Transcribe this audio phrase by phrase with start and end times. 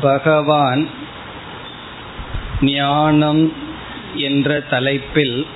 [0.00, 0.88] பகவான்
[2.60, 3.52] ஞானம்
[4.16, 5.46] என்ற தலைப்பில்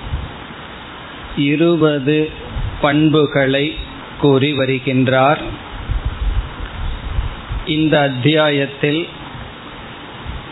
[1.35, 2.29] இருபது
[2.81, 3.75] பண்புகளை
[4.21, 5.41] கூறி வருகின்றார்
[7.65, 9.07] இந்த அத்தியாயத்தில்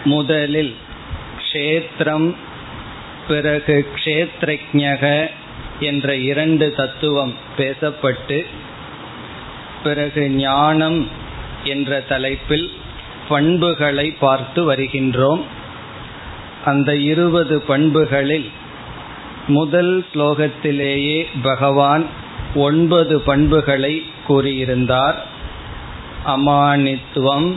[0.04, 0.76] முதலில்
[1.57, 2.35] க்ஷேத்திரம்
[3.29, 5.31] பிறகு க்ஷேத்ரஜக
[5.81, 8.45] என்ற இரண்டு தத்துவம் பேசப்பட்டு
[9.83, 11.09] பிறகு ஞானம்
[11.65, 12.71] என்ற தலைப்பில்
[13.29, 15.43] பண்புகளை பார்த்து வருகின்றோம்.
[16.65, 18.51] அந்த இருபது பண்புகளில்
[19.47, 22.07] முதல் ஸ்லோகத்திலேயே பகவான்
[22.55, 25.15] ஒன்பது பண்புகளை கூறியிருந்தார்.
[26.27, 27.57] அமானித்துவம்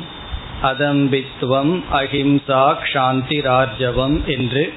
[0.61, 4.73] அதம்பித்துவம் அஹிம்சா சாந்தி ராஜவம் என்று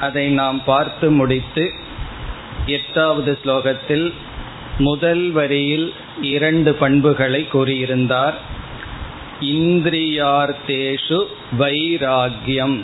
[0.00, 1.72] அதை நாம் பார்த்து முடித்து
[2.66, 4.12] எட்டாவது ஸ்லோகத்தில்
[4.78, 8.34] முதல் வரியில் இரண்டு பண்புகளை கூறியிருந்தார்.
[9.40, 11.18] இந்திரியார்த்தேஷு
[11.58, 12.78] வைராகியம்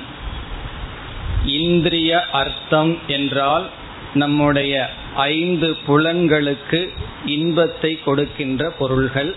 [1.44, 3.66] இந்திரிய அர்த்தம் என்றால்
[4.14, 6.88] நம்முடைய ஐந்து புலன்களுக்கு
[7.24, 9.36] இன்பத்தை கொடுக்கின்ற பொருள்கள்.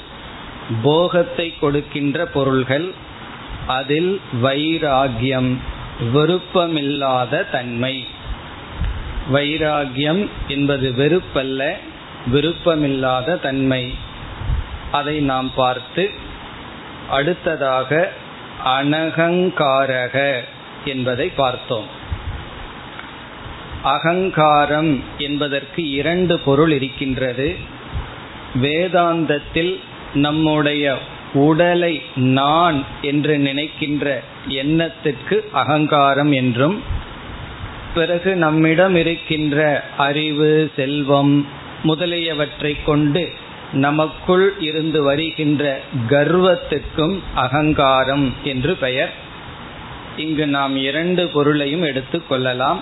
[0.84, 2.94] போகத்தை கொடுக்கின்ற பொருள்கள்
[3.68, 5.58] அதில் வைராகியம்
[6.14, 8.06] விருப்பமில்லாத தன்மை.
[9.34, 11.74] வைராகியம் என்பது வெறுப்பல்ல
[12.32, 13.94] விருப்பமில்லாத தன்மை.
[14.92, 16.12] அதை நாம் பார்த்து
[17.10, 18.12] அடுத்ததாக
[18.66, 20.40] அனகங்காரக
[20.86, 21.86] என்பதை பார்த்தோம்.
[23.84, 27.56] அகங்காரம் என்பதற்கு இரண்டு பொருள் இருக்கின்றது.
[28.62, 29.80] வேதாந்தத்தில்
[30.14, 30.98] நம்முடைய
[31.34, 36.84] உடலை நான் என்று நினைக்கின்ற எண்ணத்திற்கு அகங்காரம் என்றும்
[37.94, 41.48] பிறகு நம்மிடம் இருக்கின்ற அறிவு செல்வம்
[41.84, 43.30] முதலியவற்றை கொண்டு
[43.72, 49.10] நமக்குள் இருந்து வருகின்ற கர்வத்துக்கும் அகங்காரம் என்று பெயர்.
[50.18, 52.78] இங்கு நாம் இரண்டு பொருளையும் எடுத்துக்கொள்ளலாம்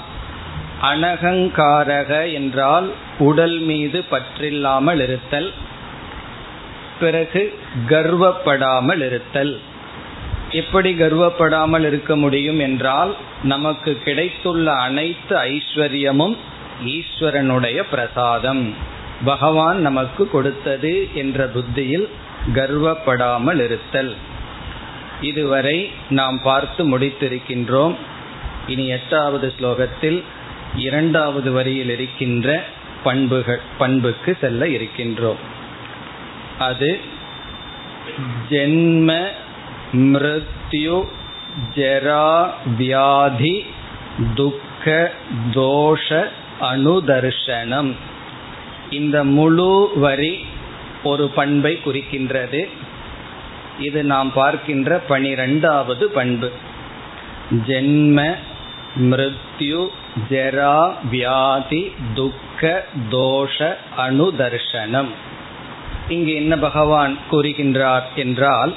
[0.82, 5.54] அனகங்காரக என்றால் உடல் மீது பற்றில்லாமல் இருத்தல்.
[7.00, 7.60] பிறகு
[7.90, 9.60] கர்வப்படாமல் இருத்தல்.
[10.52, 16.36] எப்படி கர்வப்படாமல் இருக்க முடியும் என்றால் நமக்கு கிடைத்துள்ள அனைத்து ஐஸ்வர்யமும்
[16.86, 18.74] ஈஸ்வரனுடைய பிரசாதம்.
[19.26, 22.10] பகவான் நமக்கு கொடுத்தது என்ற புத்தியில்
[22.56, 24.16] கர்வப்படாமல் இருத்தல்.
[25.22, 27.96] இதுவரை நாம் பார்த்து முடித்திருக்கின்றோம்.
[28.68, 30.24] இனி எட்டாவது ஸ்லோகத்தில்
[30.78, 32.64] இரண்டாவது வரியில் இருக்கின்ற
[33.04, 35.42] பண்புகள் பண்புக்கு செல்ல இருக்கின்றோம்.
[36.60, 37.00] அது
[38.50, 39.28] ஜென்ம
[39.94, 41.04] மிருத்யு
[41.76, 43.66] ஜரா வியாதி
[44.36, 45.12] துக்க
[45.54, 46.24] தோஷ
[46.62, 47.92] அனுதர்ஷனம்.
[48.90, 50.46] இந்த முழு வரி
[51.04, 52.70] ஒரு பண்பை குறிக்கின்றது.
[53.80, 56.52] இது நாம் பார்க்கின்ற பனிரெண்டாவது பண்பு.
[57.68, 58.36] ஜென்ம
[58.98, 59.88] மிருத்யு
[60.30, 65.10] ஜரா வியாதி துக்க தோஷ அனுதர்ஷனம்.
[66.10, 68.74] இங்கு என்ன பகவான் கூறுகின்றார் என்றால்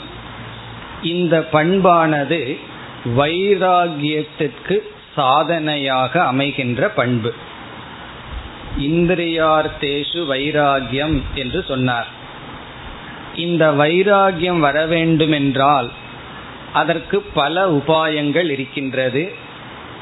[1.03, 2.59] இந்த பண்பானது
[3.17, 4.79] வைராகியத்திற்கு
[5.15, 7.35] சாதனையாக அமைகின்ற பண்பு.
[8.79, 12.07] இந்திரியார்த்தேஷு வைராகியம் என்று சொன்னார்.
[13.37, 15.91] இந்த வைராகியம் வர வேண்டுமென்றால்
[16.73, 19.35] அதற்கு பல உபாயங்கள் இருக்கின்றது.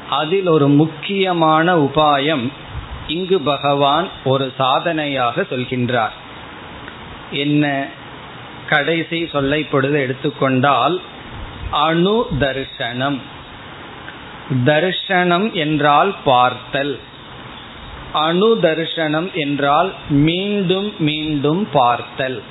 [0.09, 2.51] அதில் ஒரு முக்கியமான உபாயம்
[3.07, 6.15] இங்கு பகவான் ஒரு சாதனையாக சொல்கின்றார்.
[7.31, 7.87] என்ன
[8.69, 11.01] கடைசி சொல்லை பொழுது எடுத்துக்கொண்டால்
[11.71, 13.19] அணு தர்சனம்
[14.65, 16.99] தர்சனம் என்றால் பார்த்தல்.
[18.13, 22.41] அணு தர்சனம் என்றால் மீண்டும் மீண்டும் பார்த்தல்.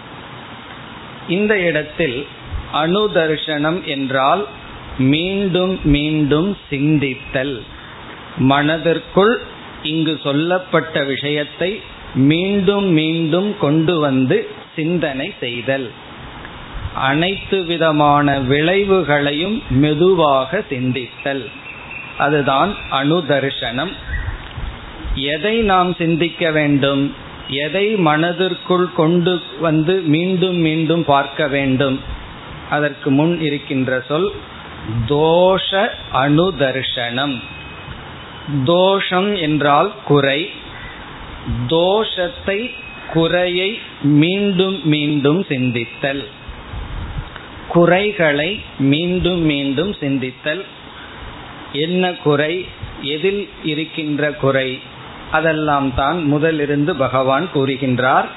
[1.28, 2.26] இந்த இடத்தில்
[2.72, 4.46] அணு தர்சனம் என்றால்
[4.98, 7.62] மீண்டும் மீண்டும் சிந்தித்தல்.
[8.38, 9.38] மனதிற்குள்
[9.82, 11.80] இங்கு சொல்லப்பட்ட விஷயத்தை
[12.14, 14.48] மீண்டும் மீண்டும் கொண்டு வந்து
[14.78, 15.86] சிந்தனை செய்தல்.
[17.08, 21.44] அனைத்து விதமான விளைவுகளையும் மெதுவாக சிந்தித்தல்.
[22.18, 23.92] அதுதான் அணுதர்ஷனம்
[25.32, 27.02] எதை நாம் சிந்திக்க வேண்டும்?
[27.64, 31.96] எதை மனதிற்குள் கொண்டு வந்து மீண்டும் மீண்டும் பார்க்க வேண்டும்?
[32.70, 34.28] அதற்கு முன் இருக்கின்ற சொல்
[35.08, 35.68] தோஷ
[36.22, 37.36] அணுதர்ஷனம்
[38.64, 40.40] தோஷம் என்றால் குறை.
[41.66, 42.60] தோஷத்தை
[43.12, 46.24] குறையை மீண்டும் மீண்டும் சிந்தித்தல்.
[47.68, 50.64] குறைகளை மீண்டும் மீண்டும் சிந்தித்தல்.
[51.72, 52.66] என்ன குறை?
[53.02, 54.78] எதில் இருக்கின்ற குறை?
[55.30, 58.28] அதெல்லாம் தான் முதலிருந்து பகவான் கூறுகின்றார்.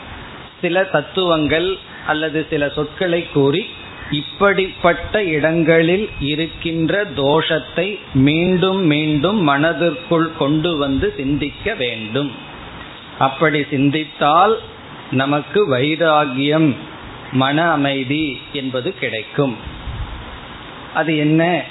[0.61, 1.77] சில தத்துவங்கள்
[2.07, 3.65] அல்லது சில சொற்களை கூறி
[4.11, 12.49] இப்படிப்பட்ட இடங்களில் இருக்கின்ற தோஷத்தை மீண்டும் மீண்டும் மனதிற்குள் கொண்டு வந்து சிந்திக்க வேண்டும்.
[13.21, 14.55] அப்படி சிந்தித்தால்
[15.11, 16.69] நமக்கு வைராகியம்
[17.31, 19.55] மன அமைதி என்பது கிடைக்கும்.
[20.93, 21.63] அது என்ன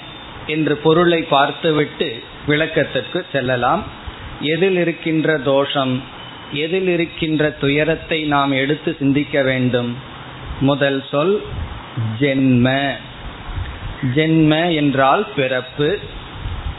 [0.46, 3.82] என்று பொருளை பார்த்துவிட்டு விளக்கத்திற்கு செல்லலாம்.
[4.40, 5.94] எதில் இருக்கின்ற தோஷம்
[6.52, 9.90] எதில் இருக்கின்ற துயரத்தை நாம் எடுத்து சிந்திக்க வேண்டும்?
[10.60, 11.42] முதல் சொல்
[12.20, 12.66] ஜென்ம.
[14.14, 15.98] ஜென்ம என்றால் பிறப்பு.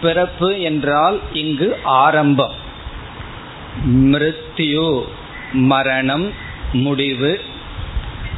[0.01, 2.69] பிறப்பு என்றால் இங்கு ஆரம்பம்.
[3.85, 5.03] மிருத்யு
[5.53, 6.31] மரணம்
[6.73, 7.39] முடிவு.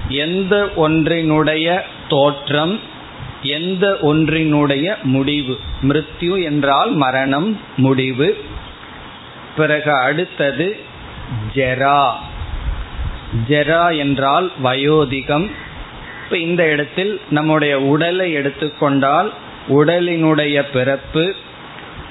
[0.07, 2.79] எந்த ஒன்றினுடைய தோற்றம்
[3.41, 5.59] எந்த ஒன்றினுடைய முடிவு.
[5.81, 8.37] மிருத்யு என்றால் மரணம் முடிவு.
[9.55, 10.77] பிறகு அடுத்தது
[11.55, 12.11] ஜெரா.
[13.47, 15.51] ஜெரா என்றால் வயோதிகம்.
[16.23, 19.33] இப்போ இந்த இடத்தில் நம்முடைய உடலை எடுத்துக்கொண்டால்
[19.69, 21.35] உடலினுடைய பிறப்பு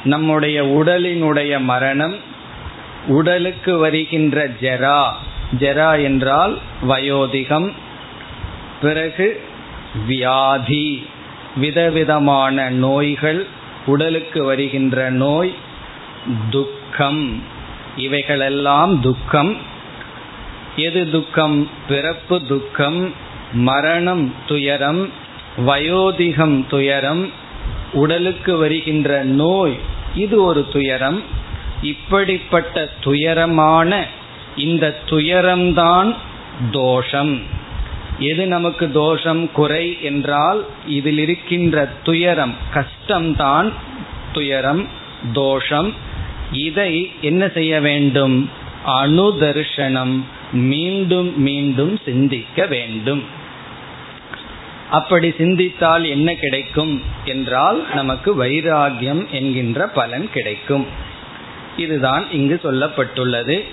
[0.05, 2.31] நம்முடைய உடலினுடைய மரணம்
[3.07, 5.09] உடலுக்கு வருகின்ற ஜெரா.
[5.59, 6.59] ஜெரா என்றால்
[6.89, 7.73] வயோதிகம்
[8.81, 9.41] பிறகு
[10.07, 11.07] வியாதி.
[11.57, 13.47] விதவிதமான நோய்கள்
[13.87, 15.55] உடலுக்கு வருகின்ற நோய்
[16.51, 17.43] துக்கம்.
[17.97, 19.57] இவைகளெல்லாம் துக்கம்.
[20.77, 21.69] எது துக்கம்?
[21.89, 23.13] பிறப்பு துக்கம்
[23.53, 25.11] மரணம் துயரம்
[25.67, 27.31] வயோதிகம் துயரம்
[27.93, 29.79] உடலுக்கு வருகின்ற நோய்
[30.15, 31.23] இது ஒரு துயரம்.
[31.83, 34.07] இப்படிப்பட்ட துயரமான
[34.57, 36.15] இந்த துயரம்தான்
[36.71, 37.43] தோஷம்.
[38.19, 39.53] எது நமக்கு தோஷம்?
[39.53, 43.73] குறை என்றால் இதில் இருக்கின்ற துயரம் கஷ்டம்தான்
[44.33, 44.89] துயரம்
[45.33, 45.95] தோஷம்.
[46.53, 48.51] இதை என்ன செய்ய வேண்டும்?
[48.87, 50.21] அணுதர்ஷனம்
[50.53, 53.25] மீண்டும் மீண்டும் சிந்திக்க வேண்டும்.
[54.91, 57.03] அப்படி சிந்தித்தால் என்ன கிடைக்கும்?
[57.25, 60.87] என்றால் நமக்கு வைராகியம் என்கின்ற பலன் கிடைக்கும்.
[61.77, 63.65] இதுதான் இங்கு சொல்லப்பட்டுள்ளது.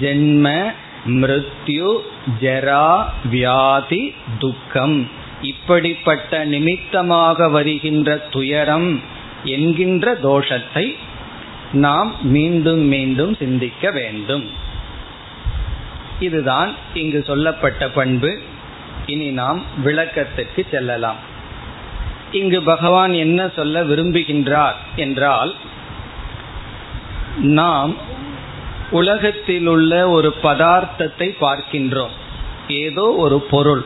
[0.00, 0.72] ஜென்ம
[1.06, 1.96] மிருத்யு
[2.40, 5.10] ஜரா வியாதி துக்கம்.
[5.42, 9.02] இப்படிப்பட்ட நிமித்தமாக வருகின்ற துயரம்
[9.44, 10.96] என்கின்ற தோஷத்தை
[11.72, 14.50] நாம் மீண்டும் மீண்டும் சிந்திக்க வேண்டும்.
[16.20, 18.38] இதுதான் இங்கு சொல்லப்பட்ட பண்பு.
[19.06, 21.16] இனி நாம் விளக்கத்திற்கு செல்லலாம்.
[22.32, 25.54] இங்கு பகவான் என்ன சொல்ல விரும்புகின்றார் என்றால்
[27.36, 27.96] நாம்
[28.90, 32.14] உலகத்தில் உள்ள ஒரு பதார்த்தத்தை பார்க்கின்றோம்.
[32.68, 33.84] ஏதோ ஒரு பொருள்.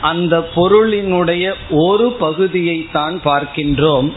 [0.00, 4.12] அந்த பொருளினுடைய ஒரு பகுதியை தான் பார்க்கின்றோம்.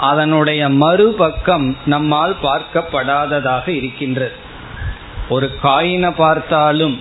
[0.00, 4.32] அதனுடைய மறுபக்கம் நம்மால் பார்க்கப்படாததாக இருக்கின்றது.
[5.28, 7.00] ஒரு காயினை பார்த்தாலும்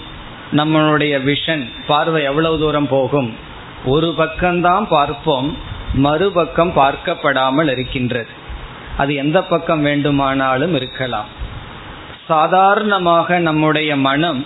[0.51, 3.35] நம்மளுடைய விஷன் பார்வை எவ்வளவு தூரம் போகும்?
[3.85, 5.57] ஒரு பக்கம்தான் பார்ப்போம்.
[5.93, 8.43] மறுபக்கம் பார்க்கப்படாமல் இருக்கின்றது.
[8.97, 11.29] அது எந்த பக்கம் வேண்டுமானாலும் இருக்கலாம்.
[12.27, 14.39] சாதாரணமாக நம்முடைய மனம்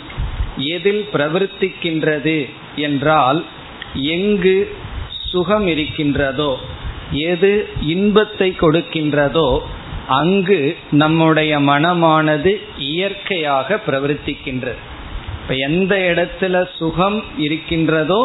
[0.57, 2.37] எதில் பிரவர்த்திக்கின்றது
[2.75, 3.39] என்றால்
[4.15, 4.57] எங்கு
[5.31, 6.51] சுகம் இருக்கின்றதோ
[7.11, 7.51] எது
[7.93, 9.49] இன்பத்தை கொடுக்கின்றதோ
[10.17, 10.59] அங்கு
[10.91, 14.79] நம்முடைய மனமானது இயற்கையாக பிரவர்த்திக்கின்றது.
[15.41, 18.21] இப்ப எந்த இடத்துல சுகம் இருக்கின்றதோ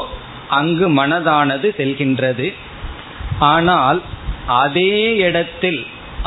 [0.49, 2.49] அங்கு மனதானது செல்கின்றது.
[3.39, 4.01] ஆனால்
[4.47, 5.81] அதே இடத்தில்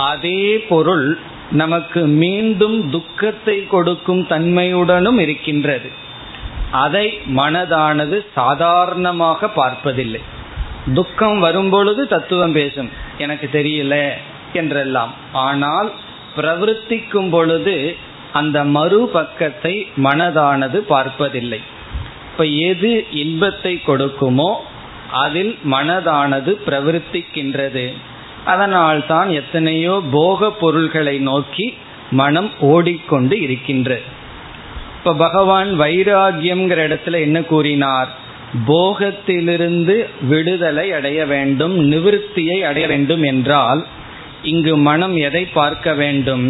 [0.05, 1.07] அதே பொருள்
[1.51, 5.89] நமக்கு மீண்டும் துக்கத்தை கொடுக்கும் தன்மையுடனும் இருக்கின்றது.
[6.71, 10.21] அதை மனதானது சாதாரணமாக பார்ப்பதில்லை.
[10.93, 12.89] துக்கம் வரும்பொழுது தத்துவம் பேசும்.
[13.17, 13.95] எனக்கு தெரியல
[14.53, 15.13] என்றெல்லாம்.
[15.45, 15.91] ஆனால்
[16.35, 17.95] பிரவர்த்திக்கும் பொழுது
[18.33, 19.73] அந்த மறுபக்கத்தை
[20.03, 21.61] மனதானது பார்ப்பதில்லை.
[22.31, 24.51] இப்ப எது இன்பத்தை கொடுக்குமோ
[25.23, 27.85] அதில் மனதானது பிரவர்த்திக்கின்றது.
[28.51, 31.65] அதனால் தான் எத்தனையோ போக பொருள்களை நோக்கி
[32.19, 33.89] மனம் ஓடிக்கொண்டு இருக்கின்ற.
[34.97, 38.09] இப்ப பகவான் வைராகியம்ங்கிற இடத்துல என்ன கூறினார்?
[38.67, 39.95] போகத்திலிருந்து
[40.31, 43.81] விடுதலை அடைய வேண்டும் நிவிருத்தியை அடைய வேண்டும் என்றால்
[44.51, 46.45] இங்கு மனம் எதை பார்க்க வேண்டும்?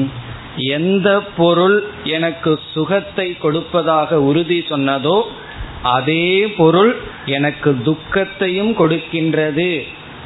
[0.77, 1.77] எந்த பொருள்
[2.15, 5.17] எனக்கு சுகத்தை கொடுப்பதாக உறுதி சொன்னதோ
[5.95, 6.27] அதே
[6.59, 6.93] பொருள்
[7.35, 9.71] எனக்கு துக்கத்தையும் கொடுக்கின்றது.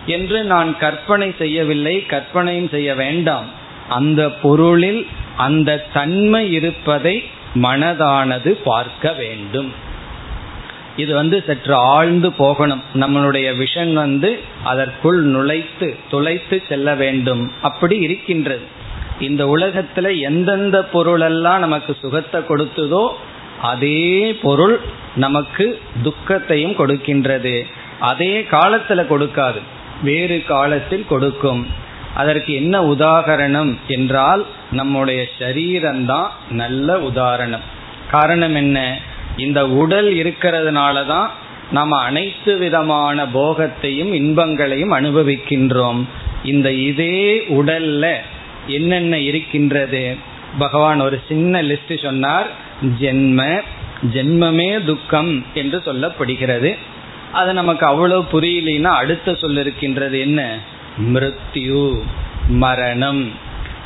[0.06, 3.46] என்று நான் கற்பனை செய்யவில்லை கற்பனையும் செய்ய வேண்டாம்.
[3.90, 7.24] அந்த பொருளில் அந்த தன்மை இருப்பதை
[7.56, 9.74] மனதானது பார்க்க வேண்டும்.
[10.98, 12.84] இது வந்து சற்று ஆழ்ந்து போகணும்.
[12.94, 17.52] நம்மளுடைய விஷன் வந்து அதற்குள் நுழைத்து துளைத்து செல்ல வேண்டும்.
[17.62, 18.62] அப்படி இருக்கின்றது.
[19.20, 23.10] இந்த உலகத்துல எந்தெந்த பொருளெல்லாம் நமக்கு சுகத்தை கொடுத்ததோ
[23.62, 24.80] அதே பொருள்
[25.16, 27.66] நமக்கு துக்கத்தையும் கொடுக்கின்றது.
[28.00, 29.60] அதே காலத்துல கொடுக்காது.
[30.04, 31.68] வேறு காலத்தில் கொடுக்கும்.
[32.14, 37.62] அதற்கு என்ன உதாகரணம் என்றால் நம்முடைய சரீரம்தான் நல்ல உதாரணம்.
[38.12, 39.00] காரணம் என்ன?
[39.38, 41.32] இந்த உடல் இருக்கிறதுனால தான்
[41.72, 46.04] நாம் அனைத்து விதமான போகத்தையும் இன்பங்களையும் அனுபவிக்கின்றோம்.
[46.44, 48.16] இந்த இதே உடல்ல
[48.68, 50.16] என்னென்ன இருக்கின்றது?
[50.58, 52.48] பகவான் ஒரு சின்ன லிஸ்ட் சொன்னார்
[53.02, 53.62] ஜென்ம
[54.14, 56.78] ஜென்மமே துக்கம் என்று சொல்லப்படுகிறது.
[57.32, 60.60] அது நமக்கு அவ்வளவு புரியலைன்னா அடுத்த சொல்ல இருக்கின்றது என்ன?
[61.14, 62.02] மிருத்யு
[62.48, 63.32] மரணம்.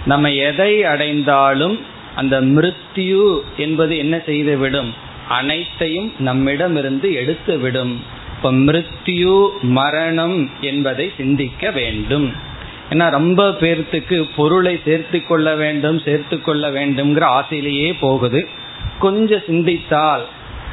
[0.05, 1.79] நம்ம எதை அடைந்தாலும்
[2.15, 4.93] அந்த மிருத்யு என்பது என்ன செய்துவிடும்?
[5.29, 8.03] அனைத்தையும் நம்மிடமிருந்து எடுத்து விடும்
[8.35, 12.33] இப்ப மிருத்யு மரணம் என்பதை சிந்திக்க வேண்டும்.
[12.89, 18.47] ஏன்னா ரொம்ப பேர்த்துக்கு பொருளை சேர்த்து கொள்ள வேண்டும் சேர்த்து கொள்ள வேண்டும்ங்கிற ஆசையிலேயே போகுது.
[18.99, 20.25] கொஞ்சம் சிந்தித்தால்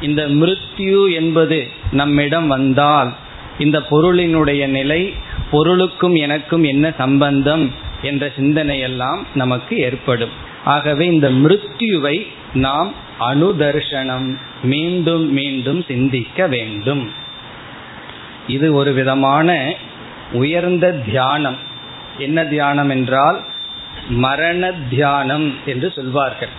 [0.03, 1.59] இந்த மிருத்யு என்பது
[1.93, 3.11] நம்மிடம் வந்தால்
[3.59, 5.13] இந்த பொருளினுடைய நிலை
[5.51, 7.65] பொருளுக்கும் எனக்கும் என்ன சம்பந்தம்
[8.03, 10.35] என்ற சிந்தனையெல்லாம் நமக்கு ஏற்படும்.
[10.65, 12.91] ஆகவே இந்த மிருத்யுவை நாம்
[13.21, 14.29] அனுதர்ஷனம்
[14.63, 17.11] மீண்டும் மீண்டும் சிந்திக்க வேண்டும்.
[18.47, 19.75] இது ஒரு விதமான
[20.33, 21.59] உயர்ந்த தியானம்.
[22.19, 23.39] என்ன தியானம் என்றால்
[24.09, 26.53] மரண தியானம் என்று சொல்வார்கள்.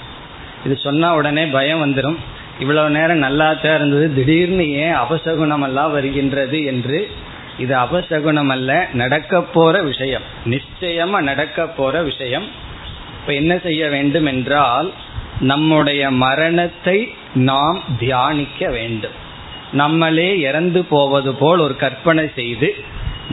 [0.65, 2.17] இது சொன்ன உடனே பயம் வந்துடும்
[2.59, 4.13] இவ்வளவு நேரம் நல்லாத்தான் இருந்தது.
[4.13, 7.11] திடீர்னு ஏன் அபசகுணம் எல்லாம் வருகின்றது என்று?
[7.57, 10.21] இது அபசகுணம் அல்ல நடக்க போற விஷயம்.
[10.45, 12.47] நிச்சயமா நடக்க போற விஷயம்.
[13.19, 14.91] இப்ப என்ன செய்ய வேண்டும் என்றால்
[15.39, 19.11] நம்முடைய மரணத்தை நாம் தியானிக்க வேண்டும்.
[19.71, 22.75] நம்மளே இறந்து போவது போல் ஒரு கற்பனை செய்து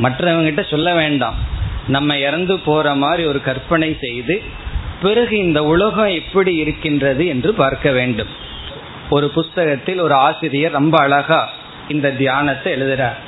[0.02, 1.34] மற்றவங்கிட்ட சொல்ல வேண்டாம்.
[1.86, 4.42] நம்ம இறந்து போற மாதிரி ஒரு கற்பனை செய்து
[5.02, 8.48] பிறகு இந்த உலகம் எப்படி இருக்கின்றது என்று பார்க்க வேண்டும்.
[9.10, 11.48] ஒரு புஸ்தகத்தில் ஒரு ஆசிரியர் ரொம்ப அழகா
[11.88, 13.18] இந்த தியானத்தை எழுதுகிறார்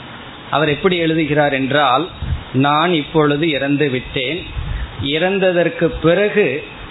[0.50, 2.08] அவர் எப்படி எழுதுகிறார் என்றால்
[2.52, 4.40] நான் இப்பொழுது இறந்து விட்டேன்.
[5.02, 6.46] இறந்ததற்கு பிறகு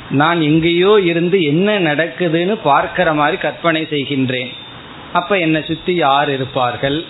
[0.09, 4.51] நான் எங்கேயோ இருந்து என்ன நடக்குதுன்னு பார்க்கிற மாதிரி கற்பனை செய்கின்றேன்.
[5.13, 7.05] அப்ப என்னை சுத்தி யார் இருப்பார்கள்?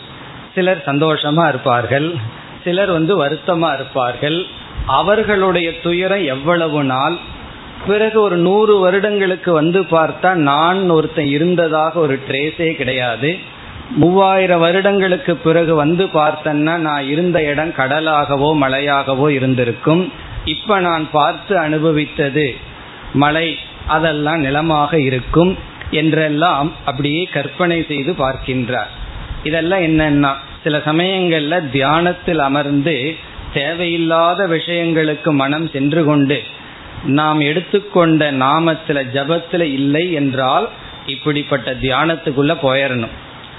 [0.56, 2.16] சிலர் சந்தோஷமா இருப்பார்கள்.
[2.64, 4.40] சிலர் வந்து வருத்தமா இருப்பார்கள்.
[4.86, 7.18] அவர்களுடைய துயரம் எவ்வளவு நாள்
[7.88, 13.32] பிறகு ஒரு நூறு வருடங்களுக்கு வந்து பார்த்தா நான் ஒருத்தன் இருந்ததாக ஒரு ட்ரேஸே கிடையாது.
[14.02, 20.04] மூவாயிரம் வருடங்களுக்கு பிறகு வந்து பார்த்தேன்னா நான் இருந்த இடம் கடலாகவோ மலையாகவோ இருந்திருக்கும்.
[20.46, 22.48] இப்ப நான் பார்த்து அனுபவித்தது
[23.14, 23.48] மலை
[23.88, 25.52] அதெல்லாம் நிலமாக இருக்கும்
[25.92, 28.92] என்றெல்லாம் அப்படியே கற்பனை செய்து பார்க்கின்றார்.
[29.44, 30.32] இதெல்லாம் என்னன்னா
[30.64, 32.96] சில சமயங்கள்ல தியானத்தில் அமர்ந்து
[33.54, 36.38] தேவையில்லாத விஷயங்களுக்கு மனம் சென்று கொண்டு
[37.06, 40.70] நாம் எடுத்துக்கொண்ட நாமத்துல ஜபத்துல இல்லை என்றால்
[41.06, 43.16] இப்படிப்பட்ட தியானத்துக்குள்ள போயிடணும்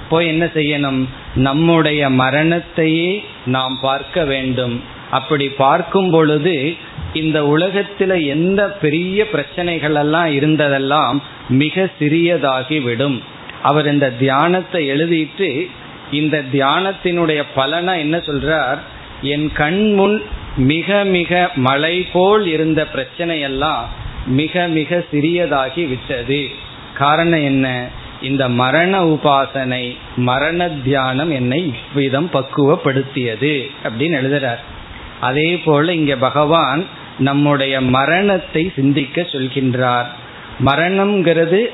[0.08, 1.04] போய் என்ன செய்யணும்?
[1.34, 4.82] நம்முடைய மரணத்தையே நாம் பார்க்க வேண்டும்.
[5.11, 6.75] அப்படி பார்க்கும் பொழுது
[7.12, 11.18] இந்த உலகத்தில் எந்த பெரிய பிரச்சனைகள் எல்லாம் இருந்ததெல்லாம்
[11.49, 13.22] மிக சிறியதாகி விடும்
[13.62, 15.68] அவர் இந்த தியானத்தை எழுதிட்டு
[16.11, 18.78] இந்த தியானத்தினுடைய பலனை என்ன சொல்றார்?
[19.23, 20.23] என் கண் முன்
[20.57, 23.83] மிக மிக மலை போல் இருந்த பிரச்சனையெல்லாம்
[24.26, 26.49] மிக மிக சிறியதாகி விட்டது.
[26.95, 27.88] காரணம் என்ன?
[28.23, 34.59] இந்த மரண உபாசனை மரண தியானம் என்னை இவ்விதம் பக்குவப்படுத்தியது அப்படின்னு எழுதுறார்.
[35.21, 36.87] அதே போல இங்க பகவான்
[37.19, 40.07] நம்முடைய மரணத்தை சிந்திக்க சொல்கின்றார்.
[40.64, 41.67] மரணம்ங்கிறது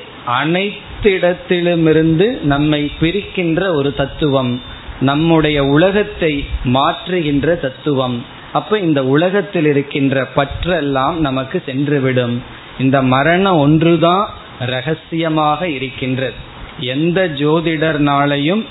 [0.43, 4.61] அனைத்திடத்திலுமிருந்து நம்மை பிரிக்கின்ற ஒரு தத்துவம்.
[5.01, 8.25] நம்முடைய உலகத்தை மாற்றுகின்ற தத்துவம்.
[8.53, 12.37] அப்ப இந்த உலகத்தில் இருக்கின்ற பற்றெல்லாம் நமக்கு சென்றுவிடும்.
[12.79, 14.29] இந்த மரணம் ஒன்றுதான்
[14.59, 16.33] ரகசியமாக இருக்கின்றது.
[16.79, 18.65] எந்த ஜோதிடர்னாலையும்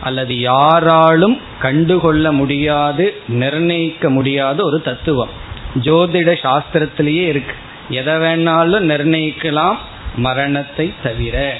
[0.00, 5.28] அல்லது யாராலும் கண்டுகொள்ள முடியாது நிர்ணயிக்க முடியாத ஒரு தத்துவம்.
[5.80, 7.54] ஜோதிட சாஸ்திரத்திலேயே இருக்கு.
[7.88, 9.76] எதை வேணாலும் நிர்ணயிக்கலாம்
[10.16, 11.56] மரணத்தை தவிர.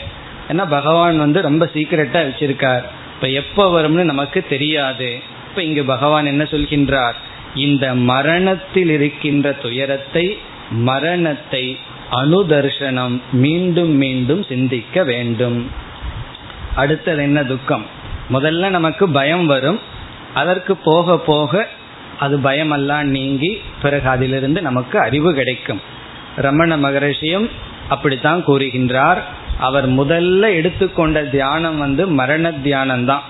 [0.53, 2.83] ஏன்னா பகவான் வந்து ரொம்ப சீக்கிரட்டா வச்சிருக்கார்.
[3.15, 5.21] இப்ப எப்ப வரும்னு நமக்கு தெரியாது.
[5.49, 7.15] இப்ப இங்கு பகவான் என்ன சொல்கின்றார்?
[7.55, 10.39] இந்த மரணத்தில் இருக்கின்ற துயரத்தை
[10.71, 11.79] மரணத்தை
[12.11, 15.71] அனுதர்ஷனம் மீண்டும் மீண்டும் சிந்திக்க வேண்டும்.
[16.75, 17.87] அடுத்தது என்ன துக்கம்?
[18.33, 19.81] முதல்ல நமக்கு பயம் வரும்.
[20.35, 21.69] அதற்கு போக போக
[22.19, 25.81] அது பயமெல்லாம் நீங்கி பிறகு அதிலிருந்து நமக்கு அறிவு கிடைக்கும்.
[26.37, 27.51] ரமண மகரிஷியும்
[27.89, 29.19] அப்படித்தான் கூறுகின்றார்.
[29.59, 33.23] அவர் முதல்ல எடுத்துக்கொண்ட தியானம் வந்து மரண தியானம் தான்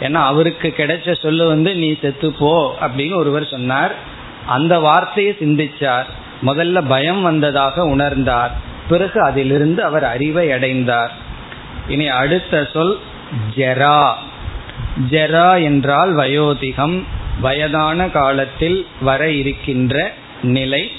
[0.00, 3.94] ஏன்னா அவருக்கு கிடைச்ச சொல்லு வந்து நீ செத்து போ அப்படின்னு ஒருவர் சொன்னார்.
[4.46, 6.04] அந்த வார்த்தையை சிந்திச்சார்.
[6.46, 8.50] முதல்ல பயம் வந்ததாக உணர்ந்தார்.
[8.88, 11.12] பிறகு அதிலிருந்து அவர் அறிவை அடைந்தார்.
[11.88, 12.98] இனி அடுத்த சொல்
[13.56, 14.12] ஜெரா.
[15.10, 17.02] ஜெரா என்றால் வயோதிகம்
[17.40, 20.12] வயதான காலத்தில் வர இருக்கின்ற
[20.42, 20.90] நிலை.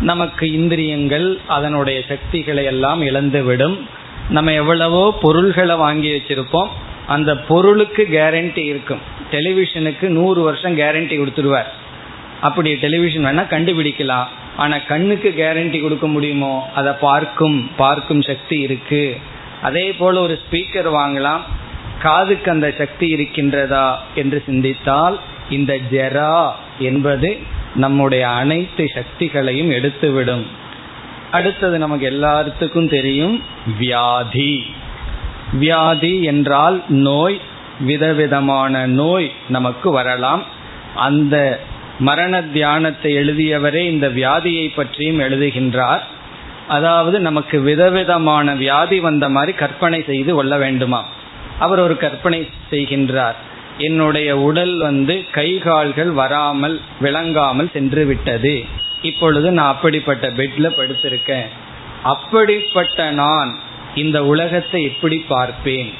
[0.00, 3.80] நமக்கு இந்திரியங்கள் அதனுடைய சக்திகளை எல்லாம் இழந்துவிடும்.
[4.30, 6.66] நம்ம எவ்வளவோ பொருள்களை வாங்கி வச்சிருப்போம்.
[7.06, 8.98] அந்த பொருளுக்கு கேரண்டி இருக்கும்.
[9.30, 11.66] டெலிவிஷனுக்கு நூறு வருஷம் கேரண்டி கொடுத்துருவார்
[12.40, 14.26] அப்படி டெலிவிஷன் வேணா கண்டுபிடிக்கலாம்.
[14.56, 16.70] ஆனா கண்ணுக்கு கேரண்டி கொடுக்க முடியுமோ?
[16.74, 19.16] அதை பார்க்கும் பார்க்கும் சக்தி இருக்கு.
[19.62, 21.40] அதே போல ஒரு ஸ்பீக்கர் வாங்கலாம்.
[22.02, 27.38] காதுக்கு அந்த சக்தி இருக்கின்றதா என்று சிந்தித்தால் இந்த ஜெரா என்பது
[27.74, 30.46] நம்முடைய அனைத்து சக்திகளையும் எடுத்துவிடும்.
[31.30, 33.42] அடுத்தது நமக்கு எல்லாத்துக்கும் தெரியும்
[33.78, 34.66] வியாதி.
[35.52, 37.40] வியாதி என்றால் நோய்
[37.80, 40.42] விதவிதமான நோய் நமக்கு வரலாம்.
[40.94, 41.60] அந்த
[41.98, 46.00] மரண தியானத்தை எழுதியவரே இந்த வியாதியை பற்றியும் எழுதுகின்றார்.
[46.68, 51.04] அதாவது நமக்கு விதவிதமான வியாதி வந்த மாதிரி கற்பனை செய்து கொள்ள வேண்டுமா
[51.58, 53.34] அவர் ஒரு கற்பனை செய்கின்றார்.
[53.78, 58.64] என்னுடைய உடல் வந்து கை கால்கள் வராமல் விளங்காமல் சென்று விட்டது
[59.02, 61.46] இப்பொழுது நான் அப்படிப்பட்ட பெட்ல படுத்திருக்கேன்.
[62.02, 63.54] அப்படிப்பட்ட நான்
[63.94, 65.90] இந்த உலகத்தை எப்படி பார்ப்பேன்?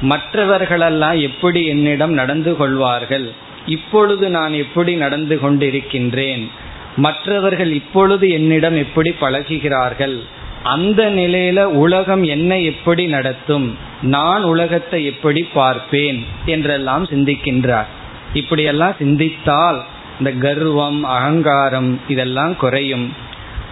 [0.00, 3.32] மற்றவர்களெல்லாம் எப்படி என்னிடம் நடந்து கொள்வார்கள்?
[3.66, 6.48] இப்பொழுது நான் எப்படி நடந்து கொண்டிருக்கின்றேன்?
[6.96, 10.20] மற்றவர்கள் இப்பொழுது என்னிடம் எப்படி பழகுகிறார்கள்?
[10.64, 13.78] அந்த நிலையில உலகம் என்னை எப்படி நடத்தும்?
[14.02, 16.26] நான் உலகத்தை எப்படி பார்ப்பேன்?
[16.46, 17.86] என்றெல்லாம் சிந்திக்கின்றார்.
[18.32, 19.84] இப்படியெல்லாம் சிந்தித்தால்
[20.18, 23.12] இந்த கர்வம் அகங்காரம் இதெல்லாம் குறையும்.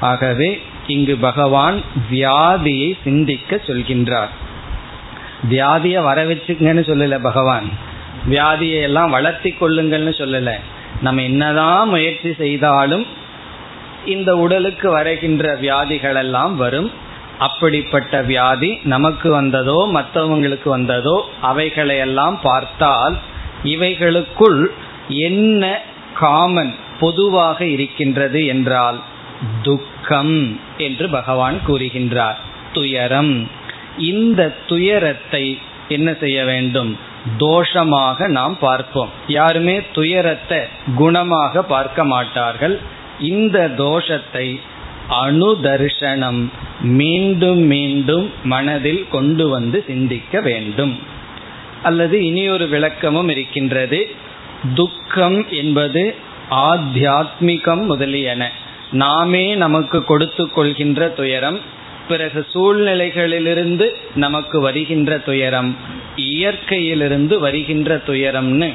[0.00, 4.32] ஆகவே இங்கு பகவான் வியாதியை சிந்திக்க சொல்கின்றார்.
[5.50, 7.68] வியாதியை வர வச்சுங்கன்னு சொல்லல பகவான்.
[8.30, 10.52] வியாதியை எல்லாம் வளர்த்தி கொள்ளுங்கள்னு சொல்லல.
[11.00, 13.06] நம்ம என்னதான் முயற்சி செய்தாலும்
[14.06, 16.90] இந்த உடலுக்கு வரைகின்ற வியாதிகள் எல்லாம் வரும்.
[17.38, 23.16] அப்படிப்பட்ட வியாதி நமக்கு வந்ததோ மற்றவங்களுக்கு வந்ததோ அவைகளையெல்லாம் பார்த்தால்
[23.64, 24.66] இவைகளுக்குள்
[25.08, 25.80] என்ன
[26.14, 29.00] காமன் பொதுவாக இருக்கின்றது என்றால்
[29.62, 32.38] துக்கம் என்று பகவான் கூறுகின்றார்.
[32.72, 33.48] துயரம்.
[33.96, 36.98] இந்த துயரத்தை என்ன செய்ய வேண்டும்?
[37.38, 39.10] தோஷமாக நாம் பார்ப்போம்.
[39.26, 40.60] யாருமே துயரத்தை
[40.96, 42.76] குணமாக பார்க்க மாட்டார்கள்.
[43.22, 44.60] இந்த தோஷத்தை
[45.10, 46.42] அணுதர்ஷனம்
[46.80, 50.98] மீண்டும் மீண்டும் மனதில் கொண்டு வந்து சிந்திக்க வேண்டும்.
[51.82, 54.10] அல்லது இனியொரு விளக்கமும் இருக்கின்றது.
[54.74, 56.14] துக்கம் என்பது
[56.50, 58.50] ஆத்தியாத்மிகம் முதலியன.
[58.92, 61.60] நாமே நமக்கு கொடுத்து கொள்கின்ற துயரம்
[62.08, 65.76] பிறகு சூழ்நிலைகளிலிருந்து நமக்கு வருகின்ற துயரம்
[66.16, 68.72] இயற்கையிலிருந்து வருகின்ற துயரம்னு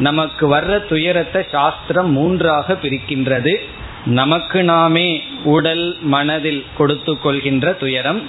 [0.00, 3.54] நமக்கு வர்ற துயரத்தை சாஸ்திரம் மூன்றாக பிரிக்கின்றது.
[4.06, 8.22] நமக்கு நாமே உடல் மனதில் கொடுத்து கொள்கின்ற துயரம்.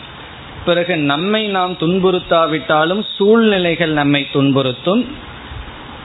[0.65, 5.05] பிறகு நம்மை நாம் துன்புறுத்தாவிட்டாலும் சூழ்நிலைகள் நம்மை துன்புறுத்தும்.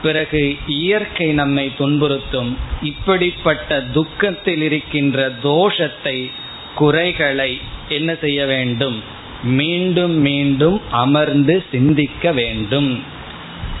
[0.01, 2.55] பிறகு இயற்கை நம்மை துன்புறுத்தும்.
[2.81, 6.31] இப்படிப்பட்ட துக்கத்தில் இருக்கின்ற தோஷத்தை
[6.75, 9.03] குறைகளை என்ன செய்ய வேண்டும்?
[9.43, 13.15] மீண்டும் மீண்டும் அமர்ந்து சிந்திக்க வேண்டும்.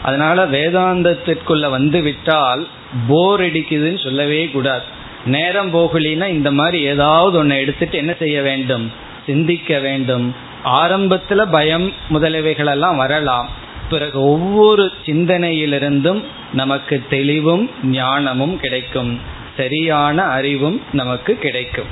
[0.01, 2.67] அதனால வேதாந்தத்திற்குள்ள வந்து விட்டால்
[3.07, 4.83] போர் அடிக்குதுன்னு சொல்லவே கூடாது.
[5.25, 8.91] நேரம் போகலினா இந்த மாதிரி ஏதாவது ஒன்றை எடுத்துட்டு என்ன செய்ய வேண்டும்?
[9.25, 10.35] சிந்திக்க வேண்டும்.
[10.65, 13.49] ஆரம்பத்துல பயம் முதலியவைகளெல்லாம் வரலாம்.
[13.89, 19.19] பிறகு ஒவ்வொரு சிந்தனையிலிருந்தும் நமக்கு தெளிவும் ஞானமும் கிடைக்கும்.
[19.57, 21.85] சரியான அறிவும் நமக்கு கிடைக்கும்.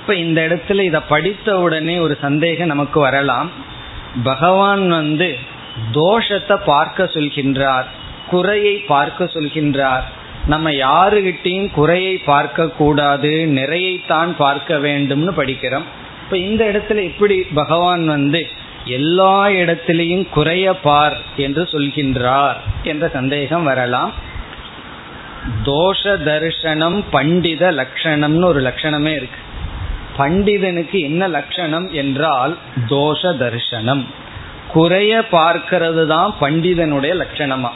[0.00, 3.50] இப்ப இந்த இடத்துல இதை படித்த உடனே ஒரு சந்தேகம் நமக்கு வரலாம்.
[4.22, 5.36] பகவான் வந்து
[5.92, 7.88] தோஷத்தை பார்க்க சொல்கின்றார்
[8.30, 10.02] குறையை பார்க்க சொல்கின்றார்.
[10.46, 15.86] நம்ம யாருகிட்டையும் குறையை பார்க்க கூடாது நிறையைத்தான் பார்க்க வேண்டும்னு படிக்கிறோம்.
[16.24, 18.46] இப்ப இந்த இடத்துல எப்படி பகவான் வந்து
[18.84, 24.12] எல்லா இடத்திலையும் குறைய பார் என்று சொல்கின்றார் என்ற சந்தேகம் வரலாம்.
[25.64, 29.40] தோஷ தர்ஷனம் பண்டித லட்சணம்னு ஒரு லட்சணமே இருக்கு.
[30.18, 32.54] பண்டிதனுக்கு என்ன லட்சணம் என்றால்
[32.88, 34.04] தோஷ தர்ஷனம்
[34.72, 37.70] குறைய பார்க்கிறது தான் பண்டிதனுடைய லட்சணமா.